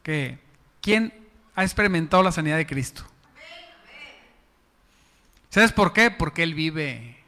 que... 0.02 0.38
¿Quién 0.80 1.12
ha 1.54 1.62
experimentado 1.62 2.23
la 2.23 2.33
sanidad 2.33 2.57
de 2.57 2.66
Cristo? 2.66 3.04
¿Sabes 5.50 5.73
por 5.73 5.92
qué? 5.92 6.11
Porque 6.11 6.42
Él 6.42 6.54
vive. 6.54 7.19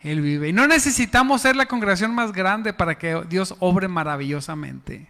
Él 0.00 0.20
vive. 0.20 0.48
Y 0.48 0.52
no 0.52 0.66
necesitamos 0.66 1.42
ser 1.42 1.56
la 1.56 1.66
congregación 1.66 2.14
más 2.14 2.32
grande 2.32 2.72
para 2.72 2.96
que 2.96 3.22
Dios 3.28 3.54
obre 3.58 3.88
maravillosamente. 3.88 5.08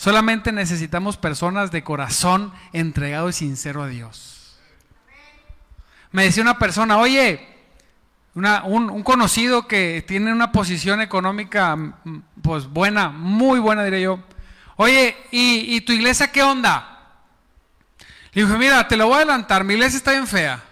Solamente 0.00 0.50
necesitamos 0.50 1.18
personas 1.18 1.70
de 1.70 1.84
corazón 1.84 2.54
entregado 2.72 3.28
y 3.28 3.34
sincero 3.34 3.82
a 3.82 3.86
Dios. 3.86 4.58
Me 6.10 6.24
decía 6.24 6.42
una 6.42 6.58
persona, 6.58 6.96
oye, 6.96 7.46
un, 8.32 9.02
conocido 9.02 9.68
que 9.68 10.02
tiene 10.08 10.32
una 10.32 10.52
posición 10.52 11.02
económica 11.02 11.76
mm, 11.76 12.22
pues 12.40 12.66
buena, 12.66 13.10
muy 13.10 13.60
buena 13.60 13.84
diré 13.84 14.00
yo. 14.00 14.20
Oye, 14.76 15.14
¿y, 15.32 15.76
¿y 15.76 15.82
tu 15.82 15.92
iglesia 15.92 16.32
qué 16.32 16.42
onda? 16.42 17.10
Le 18.32 18.46
dije, 18.46 18.56
mira, 18.56 18.88
te 18.88 18.96
lo 18.96 19.04
voy 19.04 19.16
a 19.16 19.18
adelantar, 19.18 19.64
mi 19.64 19.74
iglesia 19.74 19.98
está 19.98 20.12
bien 20.12 20.26
fea. 20.26 20.64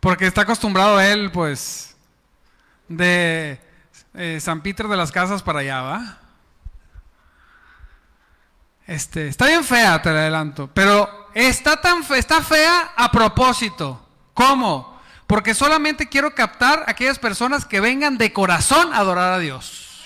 Porque 0.00 0.26
está 0.26 0.40
acostumbrado 0.40 1.00
él, 1.00 1.30
pues, 1.30 1.96
de 2.88 3.60
eh, 4.14 4.40
San 4.40 4.62
Peter 4.62 4.88
de 4.88 4.96
las 4.96 5.12
Casas 5.12 5.44
para 5.44 5.60
allá, 5.60 5.80
¿va? 5.80 6.23
Este, 8.86 9.28
está 9.28 9.46
bien 9.46 9.64
fea, 9.64 10.00
te 10.02 10.10
lo 10.10 10.18
adelanto. 10.18 10.70
Pero 10.72 11.28
está, 11.34 11.80
tan 11.80 12.04
está 12.14 12.42
fea 12.42 12.92
a 12.96 13.10
propósito. 13.10 14.06
¿Cómo? 14.34 15.00
Porque 15.26 15.54
solamente 15.54 16.08
quiero 16.08 16.34
captar 16.34 16.84
a 16.86 16.90
aquellas 16.90 17.18
personas 17.18 17.64
que 17.64 17.80
vengan 17.80 18.18
de 18.18 18.32
corazón 18.32 18.92
a 18.92 18.98
adorar 18.98 19.32
a 19.32 19.38
Dios. 19.38 20.04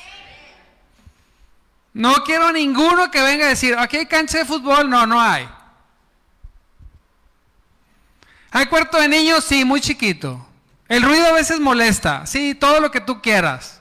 No 1.92 2.14
quiero 2.24 2.52
ninguno 2.52 3.10
que 3.10 3.20
venga 3.22 3.46
a 3.46 3.48
decir, 3.48 3.76
aquí 3.76 3.96
hay 3.96 4.06
cancha 4.06 4.38
de 4.38 4.44
fútbol. 4.44 4.88
No, 4.88 5.06
no 5.06 5.20
hay. 5.20 5.48
¿Hay 8.50 8.66
cuarto 8.66 8.98
de 8.98 9.08
niños? 9.08 9.44
Sí, 9.44 9.64
muy 9.64 9.80
chiquito. 9.80 10.46
El 10.88 11.02
ruido 11.02 11.26
a 11.26 11.32
veces 11.32 11.58
molesta. 11.58 12.24
Sí, 12.26 12.54
todo 12.54 12.80
lo 12.80 12.90
que 12.90 13.00
tú 13.00 13.20
quieras. 13.20 13.77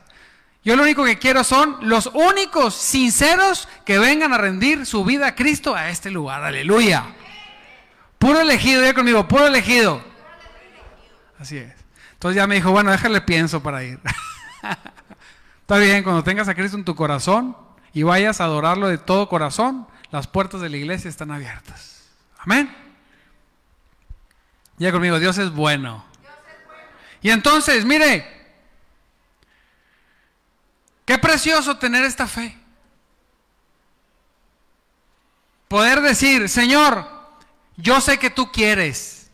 Yo 0.68 0.76
lo 0.76 0.84
único 0.84 1.06
que 1.06 1.18
quiero 1.18 1.46
son 1.46 1.78
los 1.84 2.08
únicos 2.08 2.76
sinceros 2.76 3.70
que 3.86 4.00
vengan 4.00 4.34
a 4.34 4.38
rendir 4.38 4.86
su 4.86 5.06
vida 5.06 5.28
a 5.28 5.34
Cristo 5.34 5.74
a 5.74 5.88
este 5.88 6.12
lugar. 6.12 6.44
Aleluya. 6.44 7.06
Puro 8.20 8.42
elegido, 8.42 8.84
ya 8.84 8.94
conmigo, 8.94 9.26
puro 9.30 9.48
elegido. 9.48 10.04
Así 11.40 11.58
es. 11.58 11.74
Entonces 12.12 12.36
ya 12.36 12.48
me 12.48 12.56
dijo, 12.56 12.72
bueno, 12.72 12.92
déjale 12.92 13.22
pienso 13.22 13.64
para 13.64 13.82
ir. 13.82 13.98
Está 15.62 15.78
bien, 15.78 16.04
cuando 16.04 16.26
tengas 16.26 16.50
a 16.50 16.54
Cristo 16.54 16.76
en 16.76 16.84
tu 16.84 16.98
corazón 16.98 17.56
y 17.94 18.04
vayas 18.04 18.42
a 18.42 18.44
adorarlo 18.44 18.90
de 18.90 18.98
todo 18.98 19.30
corazón, 19.30 19.88
las 20.12 20.28
puertas 20.28 20.60
de 20.60 20.68
la 20.68 20.76
iglesia 20.76 21.08
están 21.08 21.32
abiertas. 21.32 22.10
Amén. 22.40 22.76
Ya 24.80 24.92
conmigo, 24.92 25.18
Dios 25.18 25.38
es 25.38 25.50
bueno. 25.50 26.04
Y 27.22 27.30
entonces, 27.30 27.86
mire, 27.86 28.37
qué 31.08 31.18
precioso 31.18 31.78
tener 31.78 32.04
esta 32.04 32.28
fe. 32.28 32.56
Poder 35.70 36.02
decir, 36.02 36.50
Señor, 36.50 37.10
yo 37.78 38.02
sé 38.02 38.20
que 38.20 38.30
tú 38.30 38.52
quieres. 38.52 39.32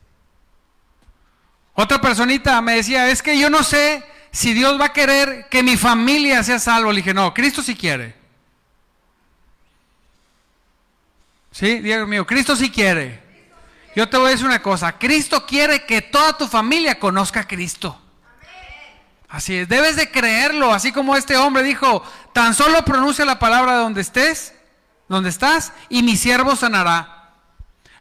Otra 1.74 2.00
personita 2.00 2.62
me 2.62 2.76
decía, 2.76 3.10
es 3.10 3.24
que 3.24 3.40
yo 3.40 3.50
no 3.50 3.64
sé 3.64 4.06
si 4.32 4.54
Dios 4.54 4.80
va 4.80 4.86
a 4.86 4.94
querer 4.94 5.48
que 5.50 5.64
mi 5.64 5.76
familia 5.76 6.44
sea 6.44 6.60
salvo. 6.60 6.92
Le 6.92 6.98
dije, 6.98 7.14
no, 7.14 7.34
Cristo 7.34 7.64
sí 7.64 7.76
quiere. 7.76 8.16
¿Sí? 11.52 11.80
Dios 11.80 12.08
mío, 12.08 12.26
Cristo 12.26 12.56
sí 12.56 12.70
quiere. 12.70 13.20
Yo 13.96 14.08
te 14.08 14.18
voy 14.18 14.28
a 14.28 14.32
decir 14.32 14.46
una 14.46 14.62
cosa, 14.62 14.98
Cristo 15.00 15.46
quiere 15.46 15.86
que 15.86 16.04
toda 16.04 16.38
tu 16.38 16.48
familia 16.48 17.00
conozca 17.00 17.42
a 17.42 17.48
Cristo. 17.48 18.00
Así 19.34 19.58
es, 19.58 19.68
debes 19.68 19.96
de 19.96 20.12
creerlo, 20.12 20.72
así 20.74 20.92
como 20.92 21.16
este 21.16 21.36
hombre 21.38 21.64
dijo, 21.64 22.04
tan 22.34 22.54
solo 22.54 22.86
pronuncia 22.86 23.26
la 23.26 23.40
palabra 23.40 23.78
donde 23.78 24.02
estés, 24.02 24.54
donde 25.10 25.30
estás, 25.30 25.74
y 25.90 26.04
mi 26.04 26.16
siervo 26.16 26.56
sanará. 26.56 27.34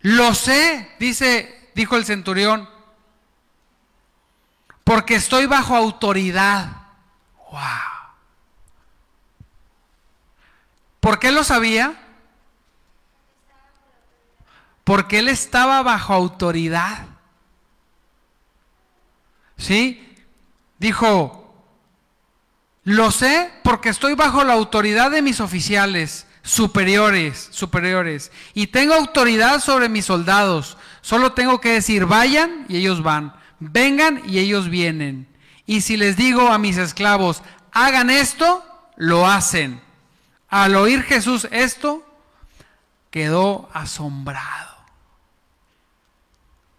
Lo 0.00 0.34
sé, 0.34 0.94
dice, 0.98 1.70
dijo 1.74 1.96
el 1.96 2.04
centurión, 2.04 2.68
porque 4.84 5.14
estoy 5.14 5.46
bajo 5.46 5.74
autoridad. 5.74 6.68
Wow. 7.50 7.60
¿Por 11.00 11.18
qué 11.18 11.32
lo 11.32 11.44
sabía? 11.44 12.02
porque 14.84 15.20
él 15.20 15.28
estaba 15.28 15.82
bajo 15.82 16.12
autoridad. 16.12 17.06
¿Sí? 19.56 20.11
Dijo, 20.82 21.54
lo 22.82 23.12
sé 23.12 23.52
porque 23.62 23.88
estoy 23.88 24.14
bajo 24.16 24.42
la 24.42 24.54
autoridad 24.54 25.12
de 25.12 25.22
mis 25.22 25.38
oficiales 25.38 26.26
superiores, 26.42 27.50
superiores, 27.52 28.32
y 28.52 28.66
tengo 28.66 28.94
autoridad 28.94 29.60
sobre 29.60 29.88
mis 29.88 30.06
soldados. 30.06 30.76
Solo 31.00 31.34
tengo 31.34 31.60
que 31.60 31.74
decir, 31.74 32.06
vayan 32.06 32.66
y 32.68 32.78
ellos 32.78 33.00
van, 33.00 33.32
vengan 33.60 34.22
y 34.28 34.40
ellos 34.40 34.70
vienen. 34.70 35.28
Y 35.66 35.82
si 35.82 35.96
les 35.96 36.16
digo 36.16 36.48
a 36.48 36.58
mis 36.58 36.78
esclavos, 36.78 37.44
hagan 37.70 38.10
esto, 38.10 38.64
lo 38.96 39.28
hacen. 39.28 39.80
Al 40.48 40.74
oír 40.74 41.04
Jesús 41.04 41.46
esto, 41.52 42.04
quedó 43.12 43.70
asombrado. 43.72 44.78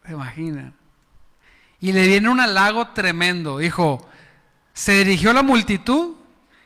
¿Se 0.05 0.11
imaginan? 0.11 0.82
Y 1.83 1.91
le 1.91 2.07
viene 2.07 2.29
un 2.29 2.39
halago 2.39 2.87
tremendo. 2.93 3.57
Dijo, 3.57 4.07
se 4.73 4.99
dirigió 4.99 5.31
a 5.31 5.33
la 5.33 5.43
multitud 5.43 6.15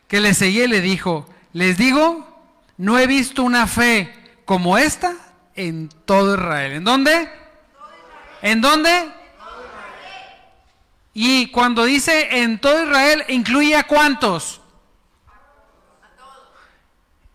que 0.06 0.20
le 0.20 0.32
seguía 0.32 0.66
y 0.66 0.68
le 0.68 0.80
dijo, 0.80 1.28
les 1.52 1.76
digo, 1.76 2.54
no 2.76 3.00
he 3.00 3.08
visto 3.08 3.42
una 3.42 3.66
fe 3.66 4.14
como 4.44 4.78
esta 4.78 5.16
en 5.56 5.88
todo 6.04 6.34
Israel. 6.34 6.74
¿En 6.74 6.84
dónde? 6.84 7.28
¿En 8.42 8.60
dónde? 8.60 9.12
Y 11.14 11.50
cuando 11.50 11.84
dice 11.84 12.40
en 12.42 12.60
todo 12.60 12.84
Israel, 12.84 13.24
incluye 13.26 13.74
a 13.74 13.88
cuántos? 13.88 14.60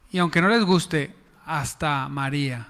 Y 0.09 0.19
aunque 0.19 0.41
no 0.41 0.47
les 0.47 0.63
guste, 0.63 1.13
hasta 1.45 2.07
María. 2.07 2.65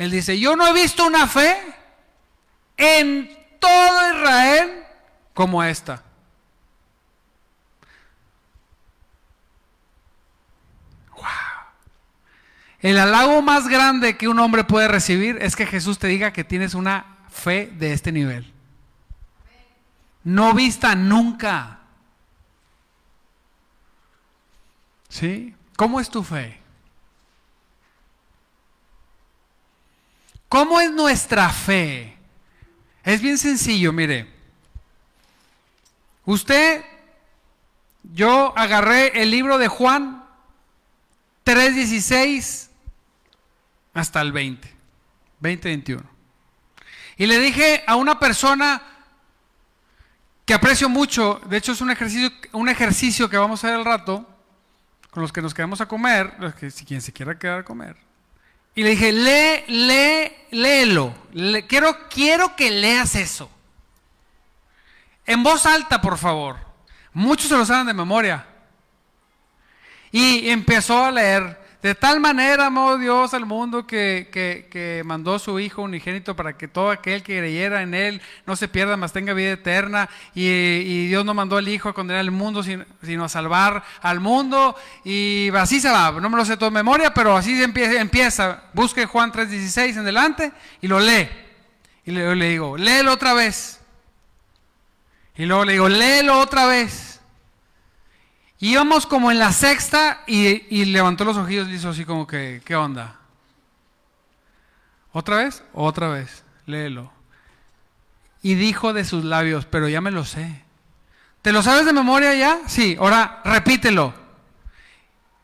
Él 0.00 0.10
dice, 0.10 0.40
yo 0.40 0.56
no 0.56 0.66
he 0.66 0.72
visto 0.72 1.06
una 1.06 1.26
fe 1.26 1.54
en 2.78 3.30
todo 3.58 4.16
Israel 4.16 4.82
como 5.34 5.62
esta. 5.62 6.02
Wow. 11.12 11.24
El 12.80 12.98
halago 12.98 13.42
más 13.42 13.68
grande 13.68 14.16
que 14.16 14.26
un 14.26 14.38
hombre 14.38 14.64
puede 14.64 14.88
recibir 14.88 15.36
es 15.42 15.54
que 15.54 15.66
Jesús 15.66 15.98
te 15.98 16.06
diga 16.06 16.32
que 16.32 16.44
tienes 16.44 16.72
una 16.72 17.18
fe 17.28 17.70
de 17.70 17.92
este 17.92 18.10
nivel. 18.10 18.50
No 20.24 20.54
vista 20.54 20.94
nunca. 20.94 21.80
¿Sí? 25.10 25.54
¿Cómo 25.76 26.00
es 26.00 26.08
tu 26.08 26.22
fe? 26.22 26.59
¿Cómo 30.50 30.80
es 30.80 30.90
nuestra 30.90 31.48
fe? 31.50 32.18
Es 33.04 33.22
bien 33.22 33.38
sencillo, 33.38 33.92
mire. 33.92 34.28
Usted, 36.24 36.84
yo 38.02 38.52
agarré 38.58 39.22
el 39.22 39.30
libro 39.30 39.58
de 39.58 39.68
Juan 39.68 40.24
3.16 41.44 42.68
hasta 43.94 44.20
el 44.20 44.32
20, 44.32 44.68
2021. 45.38 46.02
Y 47.16 47.26
le 47.26 47.38
dije 47.38 47.84
a 47.86 47.94
una 47.94 48.18
persona 48.18 48.82
que 50.44 50.54
aprecio 50.54 50.88
mucho, 50.88 51.40
de 51.46 51.58
hecho 51.58 51.70
es 51.70 51.80
un 51.80 51.92
ejercicio, 51.92 52.28
un 52.50 52.68
ejercicio 52.68 53.30
que 53.30 53.38
vamos 53.38 53.62
a 53.62 53.68
hacer 53.68 53.78
al 53.78 53.84
rato, 53.84 54.26
con 55.12 55.22
los 55.22 55.32
que 55.32 55.42
nos 55.42 55.54
quedamos 55.54 55.80
a 55.80 55.86
comer, 55.86 56.34
los 56.40 56.56
que, 56.56 56.72
si 56.72 56.84
quien 56.84 57.00
se 57.00 57.12
quiera 57.12 57.38
quedar 57.38 57.60
a 57.60 57.64
comer 57.64 58.09
y 58.74 58.82
le 58.82 58.90
dije, 58.90 59.12
lee, 59.12 59.64
lee, 59.66 60.32
léelo. 60.50 61.14
quiero, 61.68 62.08
quiero 62.08 62.56
que 62.56 62.70
leas 62.70 63.14
eso. 63.14 63.50
En 65.26 65.42
voz 65.42 65.66
alta, 65.66 66.00
por 66.00 66.18
favor. 66.18 66.56
Muchos 67.12 67.48
se 67.48 67.56
lo 67.56 67.64
saben 67.64 67.86
de 67.86 67.94
memoria. 67.94 68.46
Y 70.12 70.48
empezó 70.50 71.04
a 71.04 71.10
leer 71.10 71.59
de 71.82 71.94
tal 71.94 72.20
manera 72.20 72.66
amó 72.66 72.98
Dios 72.98 73.32
al 73.32 73.46
mundo 73.46 73.86
que, 73.86 74.28
que, 74.30 75.02
mandó 75.06 75.36
a 75.36 75.38
su 75.38 75.58
Hijo 75.58 75.80
unigénito 75.80 76.36
para 76.36 76.58
que 76.58 76.68
todo 76.68 76.90
aquel 76.90 77.22
que 77.22 77.38
creyera 77.38 77.80
en 77.80 77.94
Él 77.94 78.20
no 78.44 78.54
se 78.54 78.68
pierda, 78.68 78.98
mas 78.98 79.14
tenga 79.14 79.32
vida 79.32 79.52
eterna. 79.52 80.10
Y, 80.34 81.06
Dios 81.06 81.24
no 81.24 81.32
mandó 81.32 81.56
al 81.56 81.68
Hijo 81.68 81.88
a 81.88 81.94
condenar 81.94 82.20
al 82.20 82.30
mundo, 82.30 82.62
sino, 82.62 82.84
sino, 83.02 83.24
a 83.24 83.30
salvar 83.30 83.82
al 84.02 84.20
mundo. 84.20 84.76
Y 85.04 85.48
así 85.56 85.80
se 85.80 85.88
va. 85.88 86.10
No 86.12 86.28
me 86.28 86.36
lo 86.36 86.44
sé 86.44 86.58
todo 86.58 86.70
memoria, 86.70 87.14
pero 87.14 87.34
así 87.34 87.62
empieza. 87.62 87.98
empieza. 87.98 88.62
Busque 88.74 89.06
Juan 89.06 89.32
3.16 89.32 89.96
en 89.96 90.04
delante 90.04 90.52
y 90.82 90.86
lo 90.86 91.00
lee. 91.00 91.30
Y 92.04 92.10
luego 92.10 92.34
le 92.34 92.48
digo, 92.50 92.76
léelo 92.76 93.12
otra 93.12 93.32
vez. 93.32 93.80
Y 95.34 95.46
luego 95.46 95.64
le 95.64 95.72
digo, 95.72 95.88
léelo 95.88 96.38
otra 96.40 96.66
vez. 96.66 97.09
Y 98.60 98.72
íbamos 98.72 99.06
como 99.06 99.30
en 99.30 99.38
la 99.38 99.52
sexta 99.52 100.22
y, 100.26 100.84
levantó 100.84 101.24
los 101.24 101.38
ojillos 101.38 101.68
y 101.68 101.72
hizo 101.72 101.88
así 101.88 102.04
como 102.04 102.26
que, 102.26 102.60
¿qué 102.64 102.76
onda? 102.76 103.16
¿Otra 105.12 105.38
vez? 105.38 105.64
Otra 105.72 106.08
vez, 106.08 106.44
léelo. 106.66 107.10
Y 108.42 108.54
dijo 108.54 108.92
de 108.92 109.06
sus 109.06 109.24
labios, 109.24 109.64
pero 109.64 109.88
ya 109.88 110.02
me 110.02 110.10
lo 110.10 110.26
sé. 110.26 110.62
¿Te 111.40 111.52
lo 111.52 111.62
sabes 111.62 111.86
de 111.86 111.94
memoria 111.94 112.34
ya? 112.34 112.60
Sí, 112.68 112.98
ahora 113.00 113.40
repítelo. 113.46 114.12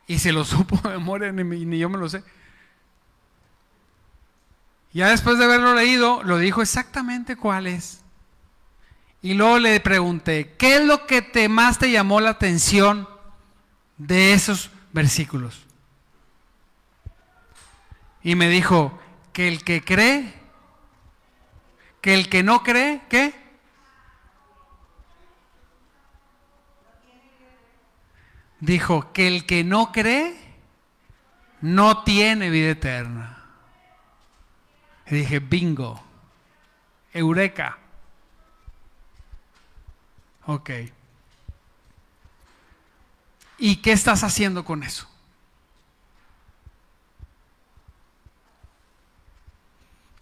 Y 0.06 0.18
se 0.18 0.32
lo 0.32 0.44
supo 0.44 0.76
de 0.86 0.90
memoria, 0.90 1.32
ni 1.32 1.78
yo 1.78 1.88
me 1.88 1.98
lo 1.98 2.10
sé. 2.10 2.22
Ya 4.92 5.08
después 5.08 5.38
de 5.38 5.44
haberlo 5.44 5.74
leído, 5.74 6.22
lo 6.22 6.36
dijo 6.38 6.60
exactamente 6.60 7.36
cuál 7.36 7.66
es. 7.66 8.02
Y 9.22 9.34
luego 9.34 9.58
le 9.58 9.80
pregunté, 9.80 10.54
¿qué 10.58 10.76
es 10.76 10.84
lo 10.84 11.06
que 11.06 11.22
te 11.22 11.48
más 11.48 11.78
te 11.78 11.90
llamó 11.90 12.20
la 12.20 12.30
atención 12.30 13.08
de 13.96 14.32
esos 14.32 14.70
versículos? 14.92 15.66
Y 18.22 18.34
me 18.34 18.48
dijo, 18.48 18.98
que 19.36 19.48
el 19.48 19.64
que 19.64 19.84
cree, 19.84 20.32
que 22.00 22.14
el 22.14 22.30
que 22.30 22.42
no 22.42 22.62
cree, 22.62 23.02
¿qué? 23.06 23.34
Dijo, 28.60 29.12
que 29.12 29.28
el 29.28 29.44
que 29.44 29.62
no 29.62 29.92
cree, 29.92 30.34
no 31.60 32.02
tiene 32.02 32.48
vida 32.48 32.70
eterna. 32.70 33.44
Y 35.06 35.16
dije, 35.16 35.38
bingo, 35.40 36.02
eureka. 37.12 37.78
Ok. 40.46 40.70
¿Y 43.58 43.76
qué 43.76 43.92
estás 43.92 44.22
haciendo 44.22 44.64
con 44.64 44.82
eso? 44.82 45.08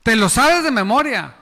Te 0.03 0.17
lo 0.17 0.29
sabes 0.29 0.63
de 0.63 0.71
memoria. 0.71 1.35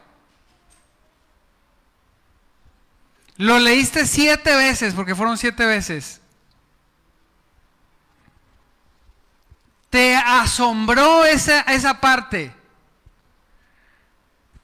Lo 3.37 3.59
leíste 3.59 4.07
siete 4.07 4.55
veces, 4.55 4.95
porque 4.95 5.15
fueron 5.15 5.37
siete 5.37 5.67
veces. 5.67 6.21
Te 9.91 10.17
asombró 10.17 11.25
esa, 11.25 11.61
esa 11.63 12.01
parte. 12.01 12.55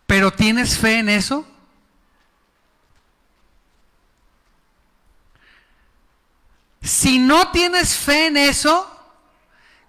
Pero 0.06 0.32
¿tienes 0.32 0.78
fe 0.78 1.00
en 1.00 1.08
eso? 1.08 1.46
Si 6.88 7.18
no 7.18 7.50
tienes 7.50 7.94
fe 7.98 8.28
en 8.28 8.38
eso, 8.38 8.90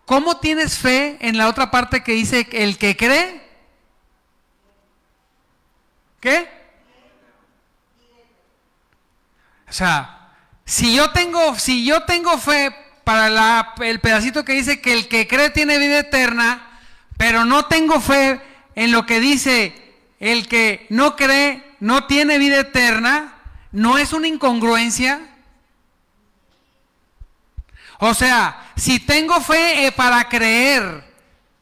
¿cómo 0.05 0.41
tienes 0.41 0.77
fe 0.77 1.17
en 1.21 1.37
la 1.37 1.47
otra 1.47 1.71
parte 1.71 2.03
que 2.03 2.11
dice 2.11 2.45
el 2.51 2.77
que 2.77 2.97
cree? 2.97 3.41
¿Qué? 6.19 6.45
O 9.69 9.71
sea, 9.71 10.33
si 10.65 10.93
yo 10.93 11.11
tengo, 11.11 11.57
si 11.57 11.85
yo 11.85 12.03
tengo 12.03 12.37
fe 12.37 12.75
para 13.05 13.75
el 13.79 14.01
pedacito 14.01 14.43
que 14.43 14.51
dice 14.51 14.81
que 14.81 14.91
el 14.91 15.07
que 15.07 15.25
cree 15.25 15.51
tiene 15.51 15.77
vida 15.77 15.99
eterna, 15.99 16.81
pero 17.17 17.45
no 17.45 17.65
tengo 17.67 18.01
fe 18.01 18.41
en 18.75 18.91
lo 18.91 19.05
que 19.05 19.21
dice 19.21 19.95
el 20.19 20.49
que 20.49 20.85
no 20.89 21.15
cree 21.15 21.63
no 21.79 22.07
tiene 22.07 22.39
vida 22.39 22.59
eterna, 22.59 23.35
no 23.71 23.97
es 23.97 24.11
una 24.11 24.27
incongruencia. 24.27 25.21
O 27.99 28.13
sea, 28.13 28.71
si 28.77 28.99
tengo 28.99 29.39
fe 29.41 29.85
eh, 29.85 29.91
para 29.91 30.27
creer 30.29 31.03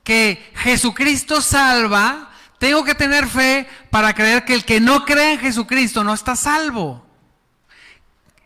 que 0.04 0.52
Jesucristo 0.56 1.42
salva, 1.42 2.30
tengo 2.60 2.84
que 2.84 2.96
tener 2.96 3.28
fe 3.28 3.68
para 3.90 4.14
creer 4.14 4.46
que 4.46 4.54
el 4.54 4.64
que 4.64 4.80
no 4.80 5.04
cree 5.04 5.34
en 5.34 5.40
Jesucristo 5.40 6.04
no 6.04 6.14
está 6.14 6.36
salvo. 6.36 7.06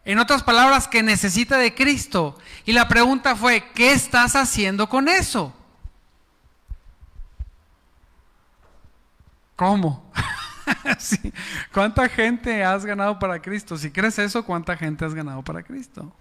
En 0.05 0.19
otras 0.19 0.41
palabras, 0.41 0.87
que 0.87 1.03
necesita 1.03 1.57
de 1.57 1.75
Cristo. 1.75 2.37
Y 2.65 2.71
la 2.71 2.87
pregunta 2.87 3.35
fue, 3.35 3.69
¿qué 3.75 3.91
estás 3.91 4.35
haciendo 4.35 4.87
con 4.89 5.07
eso? 5.07 5.53
¿Cómo? 9.57 10.11
¿Cuánta 11.73 12.07
gente 12.07 12.63
has 12.63 12.85
ganado 12.85 13.19
para 13.19 13.41
Cristo? 13.41 13.77
Si 13.77 13.91
crees 13.91 14.17
eso, 14.17 14.43
¿cuánta 14.43 14.75
gente 14.77 15.05
has 15.05 15.13
ganado 15.13 15.43
para 15.43 15.61
Cristo? 15.61 16.11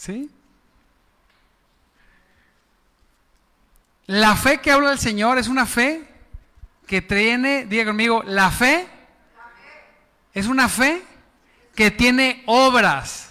¿Sí? 0.00 0.30
La 4.06 4.34
fe 4.34 4.58
que 4.58 4.70
habla 4.70 4.92
el 4.92 4.98
Señor 4.98 5.38
es 5.38 5.48
una 5.48 5.66
fe 5.66 6.08
que 6.86 7.02
tiene, 7.02 7.66
diga 7.66 7.84
conmigo, 7.84 8.22
la 8.24 8.50
fe 8.50 8.88
es 10.32 10.46
una 10.46 10.68
fe 10.68 11.02
que 11.74 11.90
tiene 11.90 12.42
obras, 12.46 13.30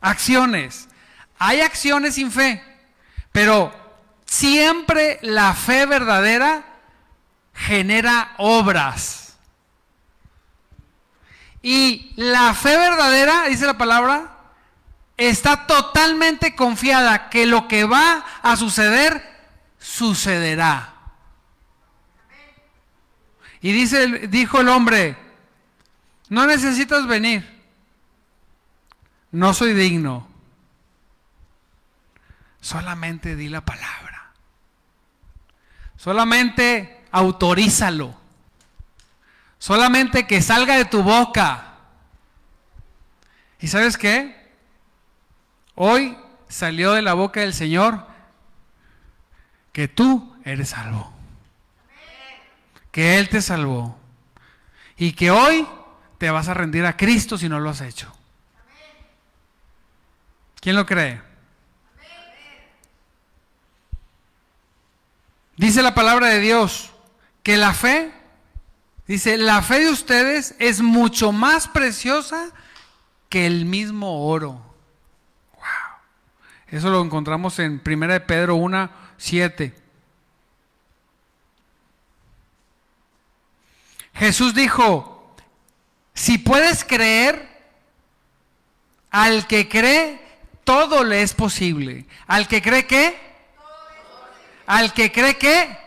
acciones. 0.00 0.88
Hay 1.38 1.60
acciones 1.60 2.14
sin 2.14 2.30
fe, 2.30 2.62
pero 3.32 3.84
Siempre 4.34 5.20
la 5.22 5.54
fe 5.54 5.86
verdadera 5.86 6.64
genera 7.54 8.34
obras. 8.38 9.36
Y 11.62 12.12
la 12.16 12.52
fe 12.52 12.76
verdadera, 12.76 13.44
dice 13.44 13.64
la 13.64 13.78
palabra, 13.78 14.33
está 15.16 15.66
totalmente 15.66 16.54
confiada 16.54 17.30
que 17.30 17.46
lo 17.46 17.68
que 17.68 17.84
va 17.84 18.24
a 18.42 18.56
suceder, 18.56 19.22
sucederá. 19.78 20.94
Y 23.60 23.72
dice, 23.72 24.28
dijo 24.28 24.60
el 24.60 24.68
hombre, 24.68 25.16
no 26.28 26.46
necesitas 26.46 27.06
venir, 27.06 27.64
no 29.30 29.54
soy 29.54 29.72
digno, 29.72 30.28
solamente 32.60 33.36
di 33.36 33.48
la 33.48 33.64
palabra. 33.64 34.04
Solamente 35.96 37.06
autorízalo. 37.12 38.14
Solamente 39.58 40.26
que 40.26 40.42
salga 40.42 40.76
de 40.76 40.84
tu 40.84 41.02
boca. 41.02 41.76
¿Y 43.58 43.68
sabes 43.68 43.96
qué? 43.96 44.43
Hoy 45.74 46.16
salió 46.48 46.92
de 46.92 47.02
la 47.02 47.14
boca 47.14 47.40
del 47.40 47.54
Señor 47.54 48.06
que 49.72 49.88
tú 49.88 50.36
eres 50.44 50.70
salvo. 50.70 51.12
Que 52.92 53.18
Él 53.18 53.28
te 53.28 53.42
salvó. 53.42 53.98
Y 54.96 55.12
que 55.12 55.30
hoy 55.30 55.66
te 56.18 56.30
vas 56.30 56.48
a 56.48 56.54
rendir 56.54 56.86
a 56.86 56.96
Cristo 56.96 57.36
si 57.36 57.48
no 57.48 57.58
lo 57.58 57.70
has 57.70 57.80
hecho. 57.80 58.12
¿Quién 60.60 60.76
lo 60.76 60.86
cree? 60.86 61.20
Dice 65.56 65.82
la 65.82 65.94
palabra 65.94 66.28
de 66.28 66.40
Dios 66.40 66.90
que 67.42 67.56
la 67.56 67.74
fe, 67.74 68.12
dice, 69.06 69.36
la 69.36 69.62
fe 69.62 69.80
de 69.80 69.90
ustedes 69.90 70.54
es 70.58 70.80
mucho 70.80 71.32
más 71.32 71.68
preciosa 71.68 72.50
que 73.28 73.46
el 73.46 73.64
mismo 73.64 74.26
oro. 74.26 74.73
Eso 76.74 76.90
lo 76.90 77.00
encontramos 77.00 77.60
en 77.60 77.80
1 77.86 78.06
de 78.08 78.18
Pedro 78.18 78.56
1, 78.56 78.90
7. 79.16 79.72
Jesús 84.12 84.54
dijo, 84.54 85.36
si 86.14 86.36
puedes 86.38 86.82
creer, 86.82 87.48
al 89.12 89.46
que 89.46 89.68
cree, 89.68 90.20
todo 90.64 91.04
le 91.04 91.22
es 91.22 91.32
posible. 91.32 92.06
Al 92.26 92.48
que 92.48 92.60
cree 92.60 92.88
que 92.88 93.22
al 94.66 94.92
que 94.94 95.12
cree 95.12 95.38
que 95.38 95.78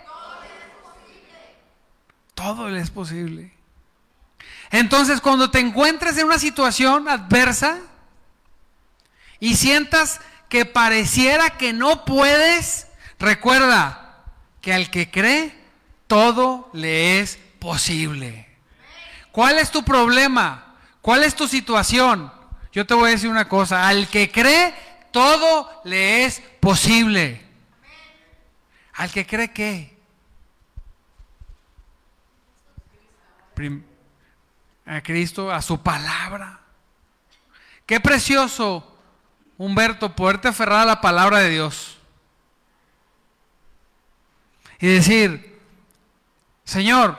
todo 2.34 2.70
le 2.70 2.80
es 2.80 2.92
posible. 2.92 3.52
Entonces, 4.72 5.20
cuando 5.20 5.52
te 5.52 5.60
encuentres 5.60 6.18
en 6.18 6.28
una 6.28 6.40
situación 6.40 7.10
adversa 7.10 7.78
y 9.42 9.58
sientas 9.58 10.22
que 10.50 10.66
pareciera 10.66 11.52
que 11.52 11.74
no 11.74 12.06
puedes, 12.06 12.88
recuerda 13.20 14.24
que 14.62 14.74
al 14.74 14.90
que 14.90 15.10
cree, 15.12 15.54
todo 16.08 16.70
le 16.74 17.20
es 17.20 17.38
posible. 17.60 18.48
¿Cuál 19.32 19.60
es 19.60 19.72
tu 19.72 19.84
problema? 19.84 20.76
¿Cuál 21.02 21.24
es 21.24 21.36
tu 21.36 21.48
situación? 21.48 22.32
Yo 22.72 22.86
te 22.86 22.94
voy 22.94 23.10
a 23.10 23.12
decir 23.12 23.30
una 23.30 23.48
cosa, 23.48 23.88
al 23.88 24.08
que 24.08 24.32
cree, 24.32 24.74
todo 25.12 25.82
le 25.84 26.26
es 26.26 26.42
posible. 26.60 27.46
Al 28.94 29.12
que 29.12 29.26
cree 29.26 29.52
que... 29.52 29.98
A 34.86 35.02
Cristo, 35.02 35.52
a 35.52 35.62
su 35.62 35.82
palabra. 35.82 36.60
Qué 37.86 38.00
precioso 38.00 38.97
Humberto, 39.58 40.16
poderte 40.16 40.48
aferrar 40.48 40.82
a 40.82 40.86
la 40.86 41.02
palabra 41.02 41.40
de 41.40 41.50
Dios. 41.50 41.98
Y 44.80 44.88
decir, 44.88 45.60
Señor, 46.64 47.18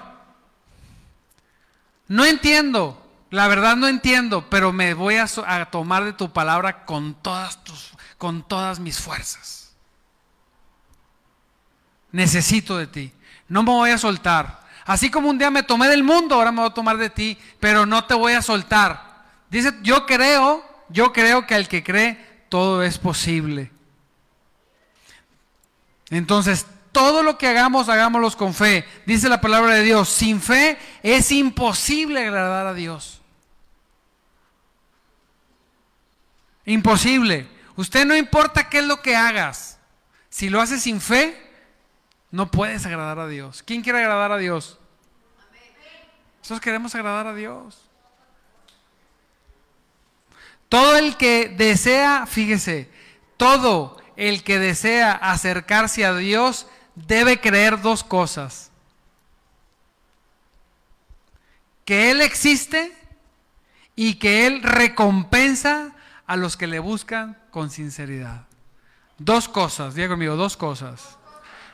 no 2.07 2.25
entiendo, 2.25 3.03
la 3.31 3.49
verdad 3.49 3.77
no 3.77 3.89
entiendo, 3.89 4.49
pero 4.49 4.73
me 4.73 4.95
voy 4.95 5.17
a, 5.17 5.27
tomar 5.71 6.05
de 6.05 6.13
tu 6.13 6.33
palabra 6.33 6.85
con 6.85 7.15
todas, 7.15 7.63
tus, 7.65 7.91
con 8.17 8.47
todas 8.47 8.79
mis 8.79 8.99
fuerzas. 8.99 9.73
Necesito 12.13 12.79
de 12.79 12.87
ti. 12.87 13.13
No 13.49 13.63
me 13.63 13.71
voy 13.71 13.91
a 13.91 13.99
soltar. 13.99 14.67
Así 14.85 15.11
como 15.11 15.29
un 15.29 15.39
día 15.39 15.51
me 15.51 15.63
tomé 15.63 15.89
del 15.89 16.03
mundo, 16.03 16.35
ahora 16.35 16.53
me 16.53 16.61
voy 16.61 16.71
a 16.71 16.75
tomar 16.75 16.97
de 16.97 17.11
ti, 17.11 17.37
pero 17.61 17.85
no 17.85 18.05
te 18.05 18.15
voy 18.15 18.33
a 18.33 18.43
soltar. 18.43 19.27
Dice, 19.51 19.75
yo 19.83 20.07
creo, 20.07 20.65
yo 20.89 21.13
creo 21.13 21.47
que 21.47 21.55
al 21.55 21.69
que 21.69 21.83
cree, 21.83 22.28
todo 22.49 22.83
es 22.83 22.99
posible. 22.99 23.71
Entonces, 26.11 26.67
todo 26.93 27.23
lo 27.23 27.39
que 27.39 27.47
hagamos, 27.47 27.89
hagámoslo 27.89 28.31
con 28.37 28.55
fe. 28.55 28.85
Dice 29.07 29.29
la 29.29 29.41
palabra 29.41 29.75
de 29.75 29.83
Dios, 29.83 30.09
sin 30.09 30.41
fe 30.41 30.79
es 31.03 31.31
imposible 31.31 32.21
agradar 32.21 32.67
a 32.67 32.75
Dios. 32.75 33.21
Imposible. 36.65 37.49
Usted 37.77 38.05
no 38.05 38.17
importa 38.17 38.69
qué 38.69 38.79
es 38.79 38.85
lo 38.85 39.01
que 39.01 39.17
hagas. 39.17 39.79
Si 40.29 40.51
lo 40.51 40.61
haces 40.61 40.83
sin 40.83 41.01
fe, 41.01 41.41
no 42.31 42.51
puedes 42.51 42.85
agradar 42.85 43.19
a 43.19 43.29
Dios. 43.29 43.63
¿Quién 43.63 43.83
quiere 43.83 44.01
agradar 44.01 44.33
a 44.33 44.37
Dios? 44.37 44.79
Nosotros 46.41 46.61
queremos 46.61 46.95
agradar 46.95 47.27
a 47.27 47.35
Dios. 47.35 47.88
Todo 50.69 50.97
el 50.97 51.17
que 51.17 51.49
desea, 51.49 52.27
fíjese, 52.27 52.91
todo 53.37 53.97
el 54.17 54.43
que 54.43 54.59
desea 54.59 55.13
acercarse 55.13 56.05
a 56.05 56.15
Dios 56.15 56.67
debe 56.95 57.41
creer 57.41 57.81
dos 57.81 58.05
cosas. 58.05 58.71
Que 61.85 62.11
Él 62.11 62.21
existe 62.21 62.93
y 63.97 64.15
que 64.17 64.47
Él 64.47 64.63
recompensa 64.63 65.93
a 66.27 66.37
los 66.37 66.57
que 66.57 66.67
le 66.67 66.81
buscan 66.81 67.39
con 67.51 67.71
sinceridad. 67.71 68.47
Dos 69.17 69.49
cosas, 69.49 69.95
diga 69.95 70.09
conmigo, 70.09 70.37
dos 70.37 70.57
cosas. 70.57 71.17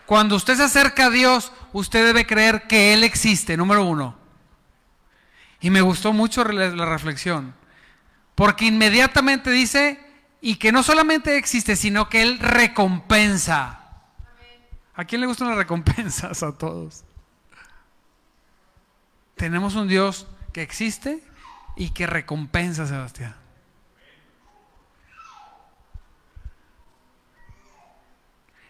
Cuando 0.07 0.37
usted 0.37 0.57
se 0.57 0.65
acerca 0.65 1.07
a 1.07 1.11
Dios, 1.11 1.51
usted 1.73 2.07
debe 2.07 2.27
creer 2.27 2.67
que 2.69 2.95
Él 2.95 3.03
existe, 3.03 3.57
número 3.57 3.85
uno. 3.85 4.17
Y 5.61 5.71
me 5.71 5.81
gustó 5.81 6.13
mucho 6.13 6.45
la 6.45 6.85
reflexión, 6.85 7.55
porque 8.35 8.67
inmediatamente 8.67 9.51
dice, 9.51 10.01
y 10.41 10.57
que 10.57 10.73
no 10.73 10.83
solamente 10.83 11.37
existe, 11.37 11.77
sino 11.77 12.09
que 12.09 12.23
Él 12.23 12.39
recompensa. 12.39 13.81
¿A 14.95 15.05
quién 15.05 15.21
le 15.21 15.27
gustan 15.27 15.49
las 15.49 15.57
recompensas? 15.57 16.43
A 16.43 16.53
todos. 16.53 17.05
Tenemos 19.37 19.75
un 19.75 19.89
Dios 19.89 20.27
que 20.53 20.63
existe 20.63 21.23
y 21.77 21.91
que 21.91 22.07
recompensa, 22.07 22.87
Sebastián. 22.87 23.35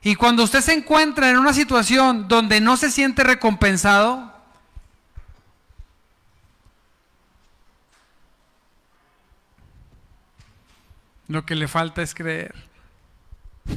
Y 0.02 0.16
cuando 0.16 0.44
usted 0.44 0.60
se 0.60 0.74
encuentra 0.74 1.30
en 1.30 1.38
una 1.38 1.54
situación 1.54 2.28
donde 2.28 2.60
no 2.60 2.76
se 2.76 2.90
siente 2.90 3.24
recompensado, 3.24 4.33
lo 11.34 11.44
que 11.44 11.54
le 11.54 11.68
falta 11.68 12.00
es 12.00 12.14
creer. 12.14 12.54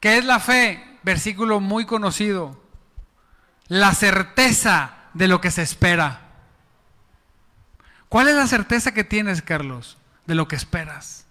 ¿Qué 0.00 0.18
es 0.18 0.24
la 0.24 0.40
fe? 0.40 0.98
Versículo 1.02 1.60
muy 1.60 1.86
conocido. 1.86 2.60
La 3.68 3.94
certeza 3.94 4.96
de 5.14 5.28
lo 5.28 5.40
que 5.40 5.52
se 5.52 5.62
espera. 5.62 6.22
¿Cuál 8.08 8.28
es 8.28 8.34
la 8.34 8.46
certeza 8.46 8.92
que 8.92 9.04
tienes, 9.04 9.40
Carlos? 9.40 9.98
de 10.26 10.34
lo 10.34 10.48
que 10.48 10.56
esperas. 10.56 11.26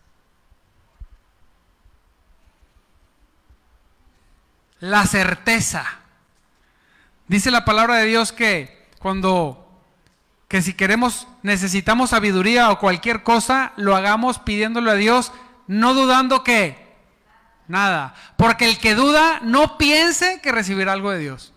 La 4.80 5.06
certeza. 5.06 5.86
Dice 7.28 7.52
la 7.52 7.66
palabra 7.66 7.96
de 7.96 8.06
Dios 8.06 8.32
que 8.32 8.90
cuando 9.00 9.63
que 10.54 10.62
si 10.62 10.76
queremos 10.76 11.28
necesitamos 11.42 12.12
sabiduría 12.12 12.70
o 12.70 12.78
cualquier 12.78 13.24
cosa, 13.24 13.74
lo 13.76 13.96
hagamos 13.96 14.38
pidiéndole 14.38 14.92
a 14.92 14.94
Dios, 14.94 15.32
no 15.66 15.96
dudando 15.96 16.44
que 16.44 16.94
nada, 17.68 18.14
porque 18.38 18.70
el 18.70 18.78
que 18.78 18.94
duda 18.94 19.40
no 19.42 19.80
piense 19.80 20.42
que 20.44 20.52
recibirá 20.52 20.94
algo 20.94 21.10
de 21.10 21.18
Dios. 21.18 21.54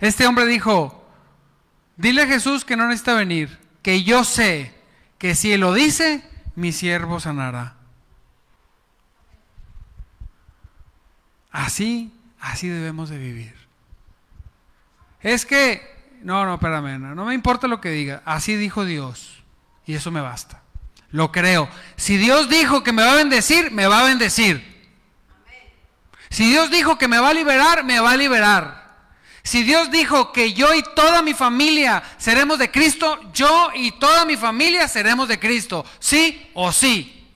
Este 0.00 0.26
hombre 0.26 0.44
dijo, 0.44 1.02
dile 1.96 2.24
a 2.24 2.26
Jesús 2.26 2.66
que 2.66 2.76
no 2.76 2.88
necesita 2.88 3.14
venir 3.14 3.58
que 3.80 4.02
yo 4.02 4.22
sé 4.22 4.74
que 5.16 5.34
si 5.34 5.54
Él 5.54 5.62
lo 5.62 5.72
dice, 5.72 6.28
mi 6.56 6.72
siervo 6.72 7.20
sanará. 7.20 7.76
Así, 11.50 12.12
así 12.38 12.68
debemos 12.68 13.08
de 13.08 13.16
vivir. 13.16 13.54
Es 15.22 15.46
que, 15.46 15.96
no, 16.22 16.44
no, 16.44 16.54
espérame, 16.54 17.00
no, 17.00 17.14
no 17.14 17.24
me 17.24 17.34
importa 17.34 17.68
lo 17.68 17.80
que 17.80 17.90
diga, 17.90 18.22
así 18.24 18.56
dijo 18.56 18.84
Dios, 18.84 19.42
y 19.86 19.94
eso 19.94 20.10
me 20.10 20.20
basta. 20.20 20.62
Lo 21.10 21.32
creo. 21.32 21.68
Si 21.96 22.18
Dios 22.18 22.48
dijo 22.48 22.82
que 22.82 22.92
me 22.92 23.02
va 23.02 23.12
a 23.12 23.16
bendecir, 23.16 23.70
me 23.70 23.86
va 23.86 24.00
a 24.00 24.04
bendecir. 24.04 24.78
Si 26.30 26.50
Dios 26.50 26.70
dijo 26.70 26.98
que 26.98 27.08
me 27.08 27.18
va 27.18 27.30
a 27.30 27.34
liberar, 27.34 27.84
me 27.84 28.00
va 28.00 28.12
a 28.12 28.16
liberar. 28.16 28.88
Si 29.42 29.62
Dios 29.62 29.90
dijo 29.90 30.30
que 30.30 30.52
yo 30.52 30.74
y 30.74 30.82
toda 30.94 31.22
mi 31.22 31.32
familia 31.32 32.02
seremos 32.18 32.58
de 32.58 32.70
Cristo, 32.70 33.18
yo 33.32 33.70
y 33.74 33.92
toda 33.92 34.26
mi 34.26 34.36
familia 34.36 34.86
seremos 34.88 35.26
de 35.26 35.38
Cristo, 35.38 35.86
sí 35.98 36.50
o 36.52 36.70
sí. 36.70 37.26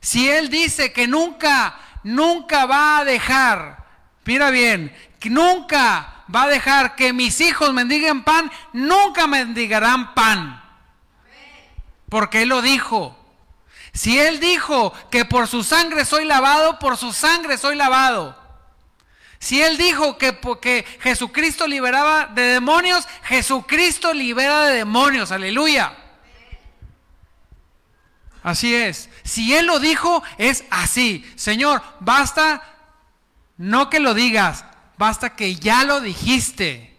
Si 0.00 0.28
Él 0.28 0.48
dice 0.50 0.92
que 0.92 1.06
nunca, 1.06 1.78
nunca 2.02 2.66
va 2.66 2.98
a 2.98 3.04
dejar, 3.04 3.84
mira 4.24 4.50
bien, 4.50 4.92
que 5.20 5.30
nunca 5.30 6.17
va 6.34 6.44
a 6.44 6.48
dejar 6.48 6.96
que 6.96 7.12
mis 7.12 7.40
hijos 7.40 7.72
mendiguen 7.72 8.22
pan, 8.22 8.50
nunca 8.72 9.26
mendigarán 9.26 10.14
pan. 10.14 10.62
Porque 12.08 12.42
Él 12.42 12.48
lo 12.48 12.62
dijo. 12.62 13.16
Si 13.92 14.18
Él 14.18 14.40
dijo 14.40 14.92
que 15.10 15.24
por 15.24 15.48
su 15.48 15.64
sangre 15.64 16.04
soy 16.04 16.24
lavado, 16.24 16.78
por 16.78 16.96
su 16.96 17.12
sangre 17.12 17.58
soy 17.58 17.76
lavado. 17.76 18.38
Si 19.38 19.62
Él 19.62 19.76
dijo 19.76 20.18
que 20.18 20.32
porque 20.32 20.84
Jesucristo 21.00 21.66
liberaba 21.66 22.26
de 22.26 22.42
demonios, 22.42 23.06
Jesucristo 23.24 24.12
libera 24.12 24.66
de 24.66 24.76
demonios, 24.76 25.30
aleluya. 25.32 25.96
Así 28.42 28.74
es. 28.74 29.08
Si 29.24 29.54
Él 29.54 29.66
lo 29.66 29.78
dijo, 29.78 30.22
es 30.38 30.64
así. 30.70 31.30
Señor, 31.36 31.82
basta 32.00 32.62
no 33.56 33.90
que 33.90 34.00
lo 34.00 34.14
digas, 34.14 34.64
basta 34.98 35.34
que 35.34 35.54
ya 35.54 35.84
lo 35.84 36.00
dijiste. 36.00 36.96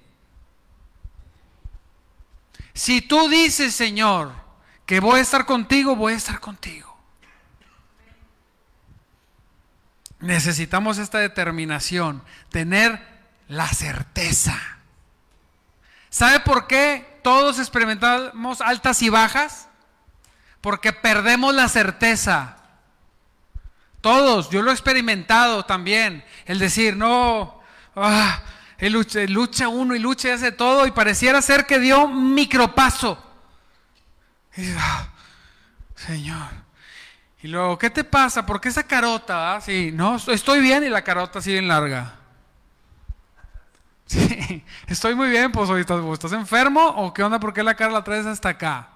Si 2.74 3.02
tú 3.02 3.28
dices, 3.30 3.76
Señor, 3.76 4.34
que 4.86 5.00
voy 5.00 5.20
a 5.20 5.24
estar 5.24 5.46
contigo, 5.46 5.96
voy 5.96 6.14
a 6.14 6.18
estar 6.18 6.40
contigo. 6.40 6.90
necesitamos 10.20 10.98
esta 10.98 11.20
determinación, 11.20 12.24
tener 12.50 13.02
la 13.48 13.68
certeza. 13.68 14.60
¿Sabe 16.10 16.40
por 16.42 16.68
qué 16.68 17.20
todos 17.24 17.60
experimentamos 17.60 18.62
altas 18.62 19.02
y 19.02 19.10
bajas? 19.10 19.68
Porque 20.62 20.92
perdemos 20.92 21.56
la 21.56 21.70
certeza. 21.70 22.58
Todos, 24.02 24.50
yo 24.50 24.62
lo 24.62 24.72
he 24.72 24.74
experimentado 24.74 25.66
también. 25.66 26.24
El 26.46 26.60
decir, 26.60 26.96
no, 26.96 27.59
ah, 27.96 28.42
él 28.78 28.94
lucha, 28.94 29.68
uno 29.68 29.96
y 29.96 30.00
lucha 30.00 30.30
y 30.30 30.32
hace 30.32 30.52
todo 30.52 30.88
y 30.88 30.92
pareciera 30.92 31.42
ser 31.42 31.66
que 31.66 31.80
dio 31.80 32.08
micropaso. 32.08 33.22
Y 34.56 34.72
ah, 34.78 35.10
Señor, 35.96 36.48
y 37.42 37.48
luego, 37.48 37.78
¿qué 37.78 37.90
te 37.90 38.04
pasa? 38.04 38.46
¿Por 38.46 38.60
qué 38.60 38.70
esa 38.70 38.84
carota? 38.84 39.56
Ah? 39.56 39.62
Sí, 39.62 39.92
no, 39.94 40.16
estoy 40.16 40.62
bien 40.62 40.84
y 40.84 40.90
la 40.90 41.04
carota 41.04 41.42
sigue 41.42 41.58
en 41.58 41.68
larga. 41.68 42.16
Sí, 44.10 44.66
estoy 44.88 45.14
muy 45.14 45.30
bien, 45.30 45.52
pues 45.52 45.70
hoy 45.70 45.82
estás, 45.82 46.04
estás 46.04 46.32
enfermo 46.32 46.84
o 46.84 47.14
qué 47.14 47.22
onda, 47.22 47.40
¿por 47.40 47.54
qué 47.54 47.62
la 47.62 47.76
cara 47.76 47.92
la 47.92 48.04
traes 48.04 48.26
hasta 48.26 48.50
acá? 48.50 48.90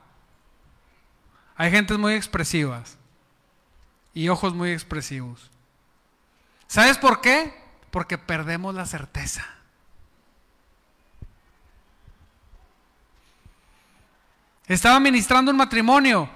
Hay 1.56 1.70
gentes 1.70 2.00
muy 2.00 2.16
expresivas 2.16 2.98
y 4.12 4.28
ojos 4.30 4.56
muy 4.56 4.72
expresivos. 4.72 5.52
¿Sabes 6.66 6.98
por 6.98 7.22
qué? 7.22 7.63
Porque 7.94 8.18
perdemos 8.18 8.74
la 8.74 8.88
certeza. 8.88 9.48
Estaba 14.66 15.00
ministrando 15.00 15.52
un 15.52 15.58
matrimonio 15.58 16.28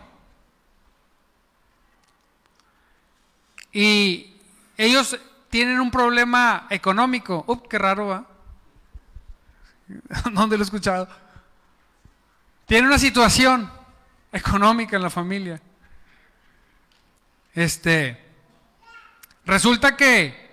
y 3.72 4.36
ellos 4.78 5.20
tienen 5.50 5.80
un 5.80 5.90
problema 5.90 6.68
económico. 6.70 7.44
Up, 7.48 7.68
qué 7.68 7.80
raro, 7.80 8.06
¿va? 8.06 8.28
¿Dónde 10.32 10.58
lo 10.58 10.62
he 10.62 10.66
escuchado? 10.66 11.10
Tienen 12.68 12.86
una 12.86 13.00
situación 13.00 13.72
económica 14.32 14.96
en 14.96 15.02
la 15.02 15.10
familia. 15.10 15.60
Este, 17.56 18.24
resulta 19.44 19.98
que, 19.98 20.47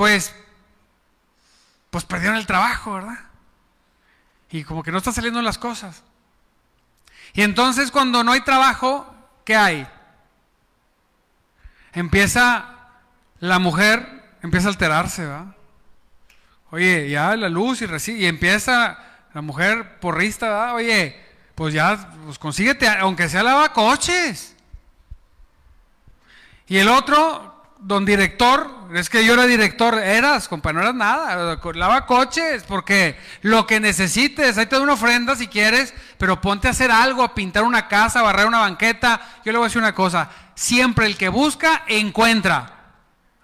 pues, 0.00 0.34
pues 1.90 2.06
perdieron 2.06 2.38
el 2.38 2.46
trabajo, 2.46 2.94
¿verdad? 2.94 3.18
Y 4.50 4.64
como 4.64 4.82
que 4.82 4.90
no 4.90 4.96
están 4.96 5.12
saliendo 5.12 5.42
las 5.42 5.58
cosas. 5.58 6.02
Y 7.34 7.42
entonces 7.42 7.90
cuando 7.90 8.24
no 8.24 8.32
hay 8.32 8.40
trabajo, 8.40 9.14
¿qué 9.44 9.56
hay? 9.56 9.86
Empieza 11.92 12.76
la 13.40 13.58
mujer, 13.58 14.38
empieza 14.40 14.68
a 14.68 14.70
alterarse, 14.70 15.26
¿va? 15.26 15.54
Oye, 16.70 17.10
ya 17.10 17.36
la 17.36 17.50
luz 17.50 17.82
y, 17.82 18.12
y 18.12 18.24
empieza 18.24 18.98
la 19.34 19.42
mujer 19.42 19.98
porrista, 20.00 20.48
¿va? 20.48 20.72
Oye, 20.72 21.22
pues 21.54 21.74
ya, 21.74 22.10
pues 22.24 22.38
consíguete, 22.38 22.88
aunque 22.88 23.28
sea 23.28 23.42
lava 23.42 23.74
coches. 23.74 24.56
Y 26.68 26.78
el 26.78 26.88
otro, 26.88 27.49
don 27.80 28.04
director, 28.04 28.70
es 28.94 29.08
que 29.08 29.24
yo 29.24 29.34
era 29.34 29.46
director, 29.46 29.94
eras, 29.94 30.48
compa, 30.48 30.72
no 30.72 30.80
eras 30.80 30.94
nada, 30.94 31.58
lava 31.74 32.06
coches, 32.06 32.64
porque 32.64 33.18
lo 33.42 33.66
que 33.66 33.80
necesites, 33.80 34.58
ahí 34.58 34.66
te 34.66 34.76
doy 34.76 34.84
una 34.84 34.94
ofrenda 34.94 35.34
si 35.36 35.48
quieres, 35.48 35.94
pero 36.18 36.40
ponte 36.40 36.68
a 36.68 36.72
hacer 36.72 36.90
algo, 36.90 37.22
a 37.22 37.34
pintar 37.34 37.64
una 37.64 37.88
casa, 37.88 38.20
a 38.20 38.22
barrer 38.22 38.46
una 38.46 38.60
banqueta. 38.60 39.20
Yo 39.44 39.52
le 39.52 39.58
voy 39.58 39.66
a 39.66 39.68
decir 39.68 39.80
una 39.80 39.94
cosa, 39.94 40.30
siempre 40.54 41.06
el 41.06 41.16
que 41.16 41.28
busca, 41.28 41.84
encuentra. 41.86 42.94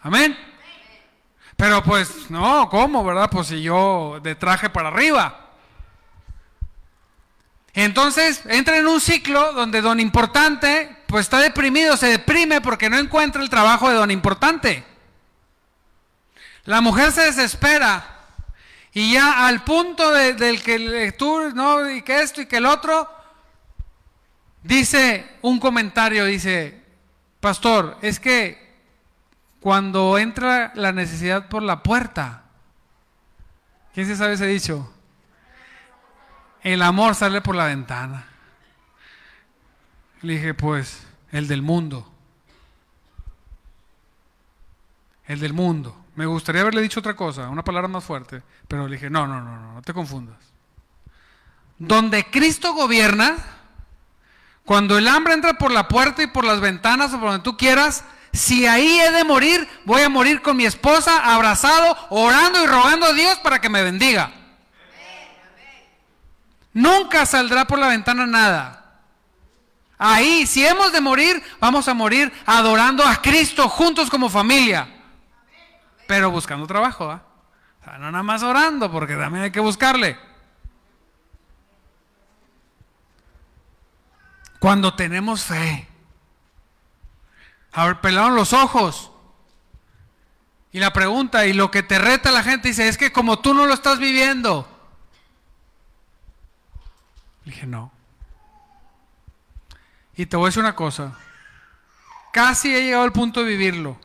Amén. 0.02 0.36
Pero 1.56 1.82
pues, 1.82 2.30
no, 2.30 2.68
¿cómo, 2.68 3.04
verdad? 3.04 3.30
Pues 3.30 3.48
si 3.48 3.62
yo 3.62 4.20
de 4.22 4.34
traje 4.34 4.68
para 4.68 4.88
arriba. 4.88 5.46
Entonces 7.72 8.42
entra 8.46 8.78
en 8.78 8.86
un 8.86 9.00
ciclo 9.00 9.52
donde 9.52 9.80
don 9.82 10.00
importante 10.00 10.95
pues 11.06 11.26
está 11.26 11.40
deprimido, 11.40 11.96
se 11.96 12.06
deprime 12.06 12.60
porque 12.60 12.90
no 12.90 12.98
encuentra 12.98 13.42
el 13.42 13.50
trabajo 13.50 13.88
de 13.88 13.96
don 13.96 14.10
importante. 14.10 14.84
La 16.64 16.80
mujer 16.80 17.12
se 17.12 17.22
desespera 17.22 18.16
y 18.92 19.12
ya 19.12 19.46
al 19.46 19.62
punto 19.62 20.10
del 20.10 20.62
que 20.62 21.14
tú, 21.16 21.50
no, 21.54 21.88
y 21.90 22.02
que 22.02 22.22
esto 22.22 22.40
y 22.40 22.46
que 22.46 22.56
el 22.56 22.66
otro, 22.66 23.08
dice 24.62 25.36
un 25.42 25.60
comentario, 25.60 26.24
dice, 26.24 26.82
pastor, 27.40 27.98
es 28.02 28.18
que 28.18 28.74
cuando 29.60 30.18
entra 30.18 30.72
la 30.74 30.92
necesidad 30.92 31.48
por 31.48 31.62
la 31.62 31.82
puerta, 31.82 32.44
¿quién 33.94 34.06
se 34.06 34.16
sabe 34.16 34.34
ese 34.34 34.46
dicho? 34.46 34.92
El 36.62 36.82
amor 36.82 37.14
sale 37.14 37.40
por 37.40 37.54
la 37.54 37.66
ventana. 37.66 38.26
Le 40.26 40.32
dije, 40.32 40.54
pues, 40.54 41.06
el 41.30 41.46
del 41.46 41.62
mundo. 41.62 42.12
El 45.28 45.38
del 45.38 45.52
mundo. 45.52 45.96
Me 46.16 46.26
gustaría 46.26 46.62
haberle 46.62 46.82
dicho 46.82 46.98
otra 46.98 47.14
cosa, 47.14 47.48
una 47.48 47.62
palabra 47.62 47.86
más 47.86 48.02
fuerte, 48.02 48.42
pero 48.66 48.88
le 48.88 48.96
dije, 48.96 49.08
no, 49.08 49.28
no, 49.28 49.40
no, 49.40 49.56
no, 49.56 49.74
no 49.74 49.82
te 49.82 49.94
confundas. 49.94 50.34
Donde 51.78 52.28
Cristo 52.28 52.74
gobierna, 52.74 53.36
cuando 54.64 54.98
el 54.98 55.06
hambre 55.06 55.34
entra 55.34 55.54
por 55.58 55.70
la 55.70 55.86
puerta 55.86 56.24
y 56.24 56.26
por 56.26 56.44
las 56.44 56.58
ventanas 56.58 57.12
o 57.12 57.20
por 57.20 57.28
donde 57.28 57.44
tú 57.44 57.56
quieras, 57.56 58.02
si 58.32 58.66
ahí 58.66 58.98
he 58.98 59.12
de 59.12 59.22
morir, 59.22 59.68
voy 59.84 60.02
a 60.02 60.08
morir 60.08 60.42
con 60.42 60.56
mi 60.56 60.66
esposa, 60.66 61.34
abrazado, 61.34 61.96
orando 62.10 62.64
y 62.64 62.66
rogando 62.66 63.06
a 63.06 63.12
Dios 63.12 63.38
para 63.44 63.60
que 63.60 63.68
me 63.68 63.84
bendiga. 63.84 64.32
Nunca 66.72 67.24
saldrá 67.26 67.64
por 67.68 67.78
la 67.78 67.86
ventana 67.86 68.26
nada. 68.26 68.85
Ahí, 69.98 70.46
si 70.46 70.64
hemos 70.66 70.92
de 70.92 71.00
morir, 71.00 71.42
vamos 71.58 71.88
a 71.88 71.94
morir 71.94 72.32
adorando 72.44 73.04
a 73.06 73.16
Cristo 73.22 73.68
juntos 73.68 74.10
como 74.10 74.28
familia 74.28 74.88
pero 76.06 76.30
buscando 76.30 76.66
trabajo, 76.66 77.20
sea, 77.84 77.98
no 77.98 78.10
nada 78.10 78.22
más 78.22 78.42
orando, 78.42 78.90
porque 78.90 79.16
también 79.16 79.44
hay 79.44 79.50
que 79.50 79.60
buscarle. 79.60 80.18
Cuando 84.58 84.94
tenemos 84.94 85.44
fe, 85.44 85.86
a 87.72 87.86
ver, 87.86 88.00
pelaron 88.00 88.34
los 88.34 88.52
ojos. 88.52 89.12
Y 90.72 90.80
la 90.80 90.92
pregunta, 90.92 91.46
y 91.46 91.52
lo 91.52 91.70
que 91.70 91.82
te 91.82 91.98
reta 91.98 92.30
la 92.30 92.42
gente 92.42 92.68
dice, 92.68 92.88
es 92.88 92.98
que 92.98 93.12
como 93.12 93.38
tú 93.38 93.54
no 93.54 93.66
lo 93.66 93.74
estás 93.74 93.98
viviendo. 93.98 94.68
Dije, 97.44 97.66
no. 97.66 97.92
Y 100.16 100.26
te 100.26 100.36
voy 100.36 100.46
a 100.46 100.48
decir 100.48 100.62
una 100.62 100.74
cosa. 100.74 101.12
Casi 102.32 102.74
he 102.74 102.82
llegado 102.82 103.04
al 103.04 103.12
punto 103.12 103.40
de 103.40 103.50
vivirlo. 103.50 103.98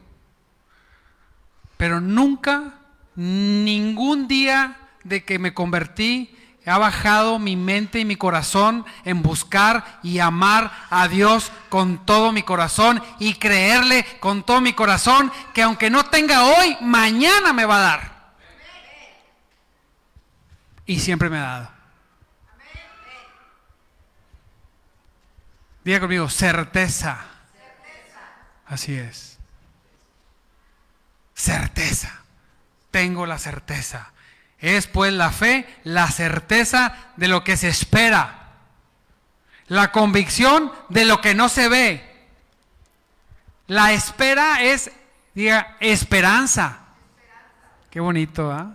Pero 1.78 2.00
nunca, 2.00 2.76
ningún 3.16 4.28
día 4.28 4.78
de 5.04 5.24
que 5.24 5.40
me 5.40 5.54
convertí, 5.54 6.36
ha 6.66 6.78
bajado 6.78 7.40
mi 7.40 7.56
mente 7.56 8.00
y 8.00 8.06
mi 8.06 8.16
corazón 8.16 8.86
en 9.04 9.24
buscar 9.24 10.00
y 10.04 10.20
amar 10.20 10.72
a 10.90 11.08
Dios 11.08 11.52
con 11.70 12.06
todo 12.06 12.32
mi 12.32 12.44
corazón 12.44 13.02
y 13.20 13.34
creerle 13.36 14.06
con 14.20 14.44
todo 14.44 14.62
mi 14.62 14.74
corazón 14.74 15.32
que 15.54 15.64
aunque 15.64 15.90
no 15.90 16.06
tenga 16.06 16.46
hoy, 16.46 16.78
mañana 16.82 17.52
me 17.52 17.66
va 17.66 17.78
a 17.78 17.82
dar. 17.82 18.12
Y 20.86 21.00
siempre 21.00 21.30
me 21.30 21.38
ha 21.38 21.42
dado. 21.42 21.71
Diga 25.84 26.00
conmigo, 26.00 26.30
certeza. 26.30 27.20
Así 28.66 28.96
es. 28.96 29.38
Certeza. 31.34 32.22
Tengo 32.92 33.26
la 33.26 33.40
certeza. 33.40 34.12
Es 34.60 34.88
pues 34.88 35.12
la 35.12 35.32
fe, 35.32 35.68
la 35.84 36.08
certeza 36.12 36.96
de 37.18 37.28
lo 37.28 37.44
que 37.44 37.58
se 37.58 37.68
espera. 37.68 38.50
La 39.68 39.92
convicción 39.92 40.72
de 40.90 41.06
lo 41.06 41.20
que 41.20 41.34
no 41.34 41.50
se 41.50 41.68
ve. 41.68 42.28
La 43.68 43.94
espera 43.94 44.62
es, 44.62 44.92
diga, 45.34 45.78
esperanza. 45.80 46.80
Qué 47.90 48.00
bonito, 48.00 48.52
¿ah? 48.52 48.74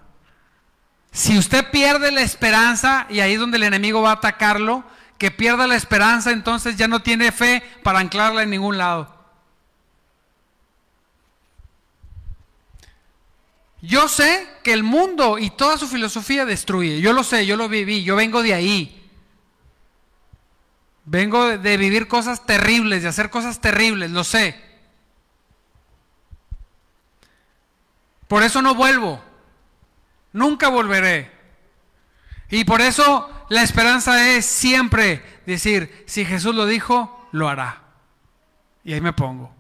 Si 1.13 1.39
usted 1.39 1.71
pierde 1.71 2.11
la 2.13 2.21
esperanza, 2.21 3.07
y 3.09 3.21
ahí 3.21 3.35
es 3.35 3.41
donde 3.41 3.57
el 3.57 3.63
enemigo 3.63 4.03
va 4.03 4.11
a 4.11 4.15
atacarlo, 4.15 4.85
que 5.19 5.31
pierda 5.31 5.67
la 5.67 5.77
esperanza, 5.77 6.31
entonces 6.31 6.77
ya 6.77 6.89
no 6.89 7.03
tiene 7.03 7.33
fe 7.33 7.63
para 7.83 7.99
anclarla 7.99 8.43
en 8.43 8.51
ningún 8.51 8.79
lado. 8.79 9.15
Yo 13.83 14.09
sé 14.09 14.49
que 14.63 14.73
el 14.73 14.83
mundo 14.83 15.39
y 15.39 15.51
toda 15.51 15.77
su 15.77 15.87
filosofía 15.87 16.45
destruye. 16.45 17.01
Yo 17.01 17.13
lo 17.13 17.23
sé, 17.23 17.47
yo 17.47 17.57
lo 17.57 17.69
viví, 17.69 18.03
yo 18.03 18.17
vengo 18.17 18.43
de 18.43 18.55
ahí. 18.55 19.11
Vengo 21.05 21.57
de 21.57 21.77
vivir 21.77 22.09
cosas 22.09 22.45
terribles, 22.47 23.03
de 23.03 23.09
hacer 23.09 23.31
cosas 23.31 23.61
terribles, 23.61 24.11
lo 24.11 24.25
sé. 24.25 24.61
Por 28.27 28.43
eso 28.43 28.61
no 28.61 28.75
vuelvo. 28.75 29.23
Nunca 30.33 30.69
volveré. 30.69 31.31
Y 32.51 32.65
por 32.65 32.81
eso 32.81 33.31
la 33.49 33.63
esperanza 33.63 34.37
es 34.37 34.47
siempre 34.47 35.23
decir, 35.47 36.05
si 36.07 36.25
Jesús 36.25 36.55
lo 36.55 36.67
dijo, 36.67 37.29
lo 37.33 37.49
hará. 37.49 37.83
Y 38.85 38.93
ahí 38.93 39.01
me 39.01 39.13
pongo. 39.13 39.57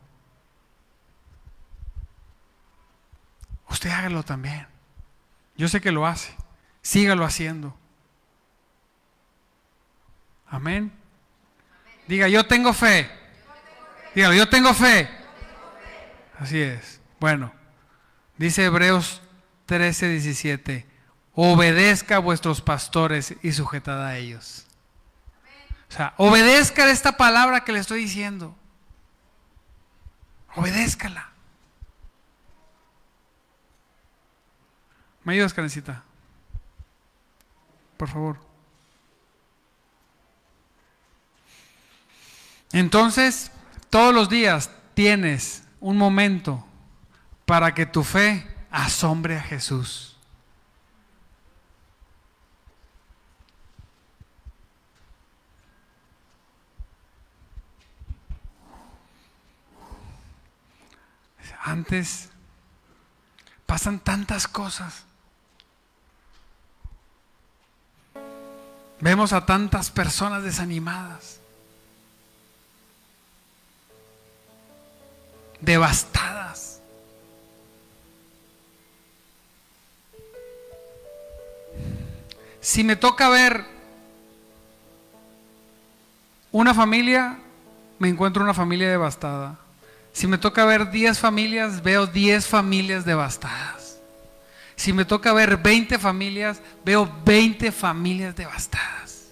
usted 3.77 3.91
hágalo 3.91 4.23
también. 4.23 4.67
Yo 5.57 5.69
sé 5.69 5.81
que 5.81 5.93
lo 5.93 6.07
hace. 6.07 6.35
Sígalo 6.83 7.25
haciendo. 7.25 7.77
Amén. 10.49 10.93
Diga, 12.07 12.29
yo 12.29 12.47
tengo 12.47 12.73
fe. 12.73 13.11
Diga, 14.15 14.35
yo 14.35 14.49
tengo 14.49 14.73
fe. 14.73 15.09
Así 16.39 16.61
es. 16.61 17.01
Bueno, 17.21 17.53
dice 18.39 18.65
Hebreos 18.65 19.21
13, 19.67 20.09
17. 20.09 20.87
Obedezca 21.39 22.17
a 22.17 22.19
vuestros 22.19 22.63
pastores 22.63 23.35
y 23.43 23.53
sujetad 23.53 24.03
a 24.05 24.17
ellos. 24.17 24.67
O 25.91 25.93
sea, 25.93 26.15
obedezca 26.17 26.91
esta 26.91 27.19
palabra 27.19 27.63
que 27.63 27.73
le 27.73 27.79
estoy 27.79 28.01
diciendo. 28.01 28.57
Obedézcala. 30.55 31.31
¿Me 35.25 35.35
ayudas, 35.35 35.53
Karencita? 35.53 36.03
Por 37.99 38.09
favor. 38.09 38.39
Entonces, 42.73 43.51
todos 43.91 44.15
los 44.15 44.31
días 44.31 44.71
tienes 44.95 45.65
un 45.81 45.99
momento 45.99 46.67
para 47.45 47.75
que 47.75 47.85
tu 47.85 48.03
fe 48.03 48.47
asombre 48.71 49.37
a 49.37 49.43
Jesús. 49.43 50.16
Antes 61.67 62.29
pasan 63.67 63.99
tantas 63.99 64.47
cosas. 64.47 65.03
Vemos 69.01 69.33
a 69.33 69.45
tantas 69.45 69.91
personas 69.91 70.45
desanimadas, 70.45 71.41
devastadas. 75.61 76.81
Si 82.61 82.85
me 82.85 82.95
toca 82.95 83.29
ver 83.29 83.65
una 86.53 86.73
familia, 86.73 87.41
me 87.99 88.09
encuentro 88.09 88.45
una 88.45 88.55
familia 88.55 88.89
devastada. 88.89 89.66
Si 90.17 90.27
me 90.27 90.39
toca 90.39 90.65
ver 90.65 90.91
10 90.91 91.19
familias, 91.19 91.83
veo 91.83 92.07
10 92.07 92.47
familias 92.47 93.05
devastadas. 93.05 93.99
Si 94.75 94.95
me 94.95 95.05
toca 95.05 95.35
ver 95.35 95.59
20 95.59 95.99
familias, 95.99 96.63
veo 96.87 97.07
20 97.27 97.71
familias 97.71 98.35
devastadas. 98.35 99.27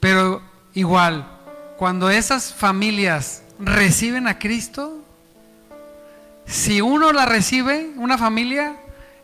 Pero 0.00 0.40
igual, 0.72 1.28
cuando 1.76 2.08
esas 2.08 2.54
familias 2.54 3.42
reciben 3.58 4.26
a 4.26 4.38
Cristo, 4.38 5.04
si 6.46 6.80
uno 6.80 7.12
la 7.12 7.26
recibe, 7.26 7.90
una 7.96 8.16
familia, 8.16 8.76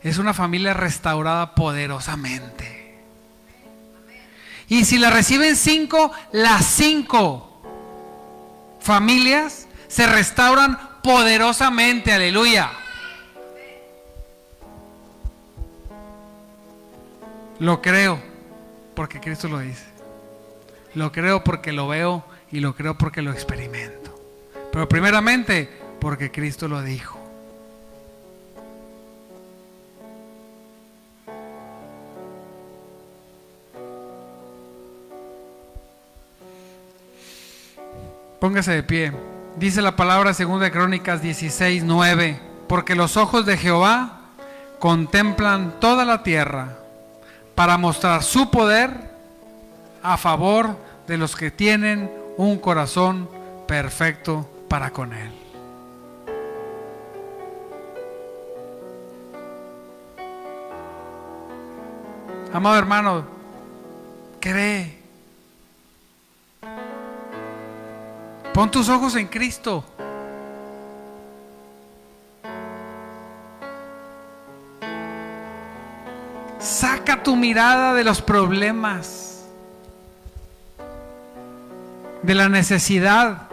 es 0.03 0.19
una 0.19 0.35
familia 0.35 0.75
restaurada 0.75 1.55
poderosamente. 1.55 2.99
Y 4.67 4.85
si 4.85 4.99
la 4.99 5.09
reciben 5.09 5.55
cinco, 5.55 6.11
las 6.31 6.63
cinco 6.63 7.53
familias 8.85 9.67
se 9.87 10.05
restauran 10.05 10.77
poderosamente, 11.01 12.13
aleluya. 12.13 12.71
Lo 17.59 17.81
creo 17.81 18.21
porque 18.93 19.19
Cristo 19.19 19.47
lo 19.47 19.59
dice. 19.59 19.85
Lo 20.93 21.11
creo 21.11 21.43
porque 21.43 21.73
lo 21.73 21.87
veo 21.87 22.23
y 22.51 22.59
lo 22.59 22.75
creo 22.75 22.95
porque 22.95 23.23
lo 23.23 23.31
experimento. 23.31 24.15
Pero 24.71 24.87
primeramente 24.87 25.67
porque 25.99 26.31
Cristo 26.31 26.67
lo 26.67 26.83
dijo. 26.83 27.24
Póngase 38.45 38.73
de 38.73 38.83
pie. 38.83 39.11
Dice 39.57 39.81
la 39.81 39.95
palabra 39.95 40.31
segunda 40.35 40.65
de 40.65 40.71
Crónicas 40.71 41.19
16, 41.19 41.83
9. 41.83 42.39
Porque 42.67 42.93
los 42.93 43.17
ojos 43.17 43.43
de 43.43 43.57
Jehová 43.57 44.19
contemplan 44.77 45.79
toda 45.79 46.05
la 46.05 46.21
tierra 46.21 46.77
para 47.55 47.79
mostrar 47.79 48.21
su 48.21 48.51
poder 48.51 49.09
a 50.03 50.17
favor 50.17 50.77
de 51.07 51.17
los 51.17 51.35
que 51.35 51.49
tienen 51.49 52.11
un 52.37 52.59
corazón 52.59 53.27
perfecto 53.67 54.47
para 54.69 54.91
con 54.91 55.11
Él. 55.13 55.31
Amado 62.53 62.77
hermano, 62.77 63.25
cree 64.39 64.94
Pon 68.55 68.71
tus 68.71 68.87
ojos 68.87 69.17
en 69.17 69.27
Cristo. 69.27 69.83
Saca 76.57 77.21
tu 77.21 77.35
mirada 77.35 77.93
de 77.93 78.05
los 78.05 78.21
problemas, 78.21 79.45
de 82.21 82.33
la 82.33 82.47
necesidad. 82.47 83.49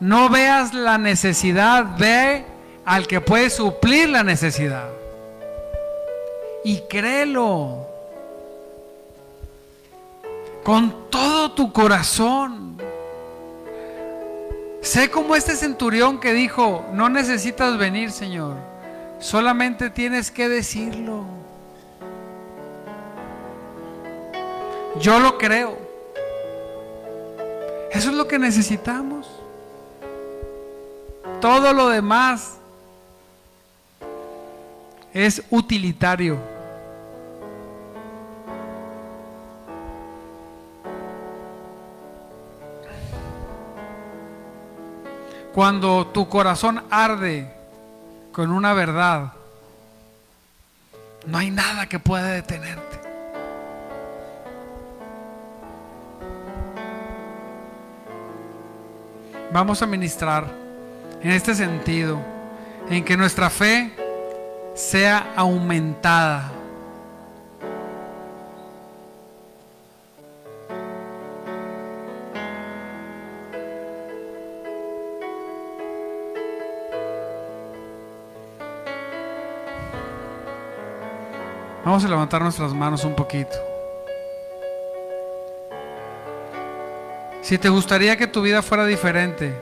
No 0.00 0.30
veas 0.30 0.72
la 0.72 0.96
necesidad, 0.96 1.98
ve 1.98 2.46
al 2.86 3.06
que 3.06 3.20
puede 3.20 3.50
suplir 3.50 4.08
la 4.08 4.22
necesidad. 4.22 4.88
Y 6.64 6.80
créelo 6.88 7.86
con 10.64 11.10
todo 11.10 11.52
tu 11.52 11.70
corazón. 11.70 12.89
Sé 14.80 15.10
como 15.10 15.36
este 15.36 15.56
centurión 15.56 16.20
que 16.20 16.32
dijo, 16.32 16.86
no 16.92 17.08
necesitas 17.08 17.76
venir, 17.76 18.12
Señor, 18.12 18.56
solamente 19.18 19.90
tienes 19.90 20.30
que 20.30 20.48
decirlo. 20.48 21.24
Yo 24.98 25.20
lo 25.20 25.36
creo. 25.38 25.78
Eso 27.92 28.10
es 28.10 28.16
lo 28.16 28.26
que 28.26 28.38
necesitamos. 28.38 29.28
Todo 31.40 31.72
lo 31.72 31.88
demás 31.88 32.56
es 35.12 35.42
utilitario. 35.50 36.38
Cuando 45.60 46.06
tu 46.06 46.26
corazón 46.26 46.82
arde 46.90 47.46
con 48.32 48.50
una 48.50 48.72
verdad, 48.72 49.34
no 51.26 51.36
hay 51.36 51.50
nada 51.50 51.86
que 51.86 51.98
pueda 51.98 52.28
detenerte. 52.28 52.98
Vamos 59.52 59.82
a 59.82 59.86
ministrar 59.86 60.46
en 61.20 61.30
este 61.30 61.54
sentido, 61.54 62.18
en 62.88 63.04
que 63.04 63.18
nuestra 63.18 63.50
fe 63.50 63.92
sea 64.74 65.34
aumentada 65.36 66.50
Vamos 81.84 82.04
a 82.04 82.08
levantar 82.08 82.42
nuestras 82.42 82.74
manos 82.74 83.04
un 83.04 83.14
poquito. 83.14 83.56
Si 87.40 87.56
te 87.56 87.68
gustaría 87.70 88.16
que 88.16 88.26
tu 88.26 88.42
vida 88.42 88.60
fuera 88.60 88.84
diferente, 88.84 89.54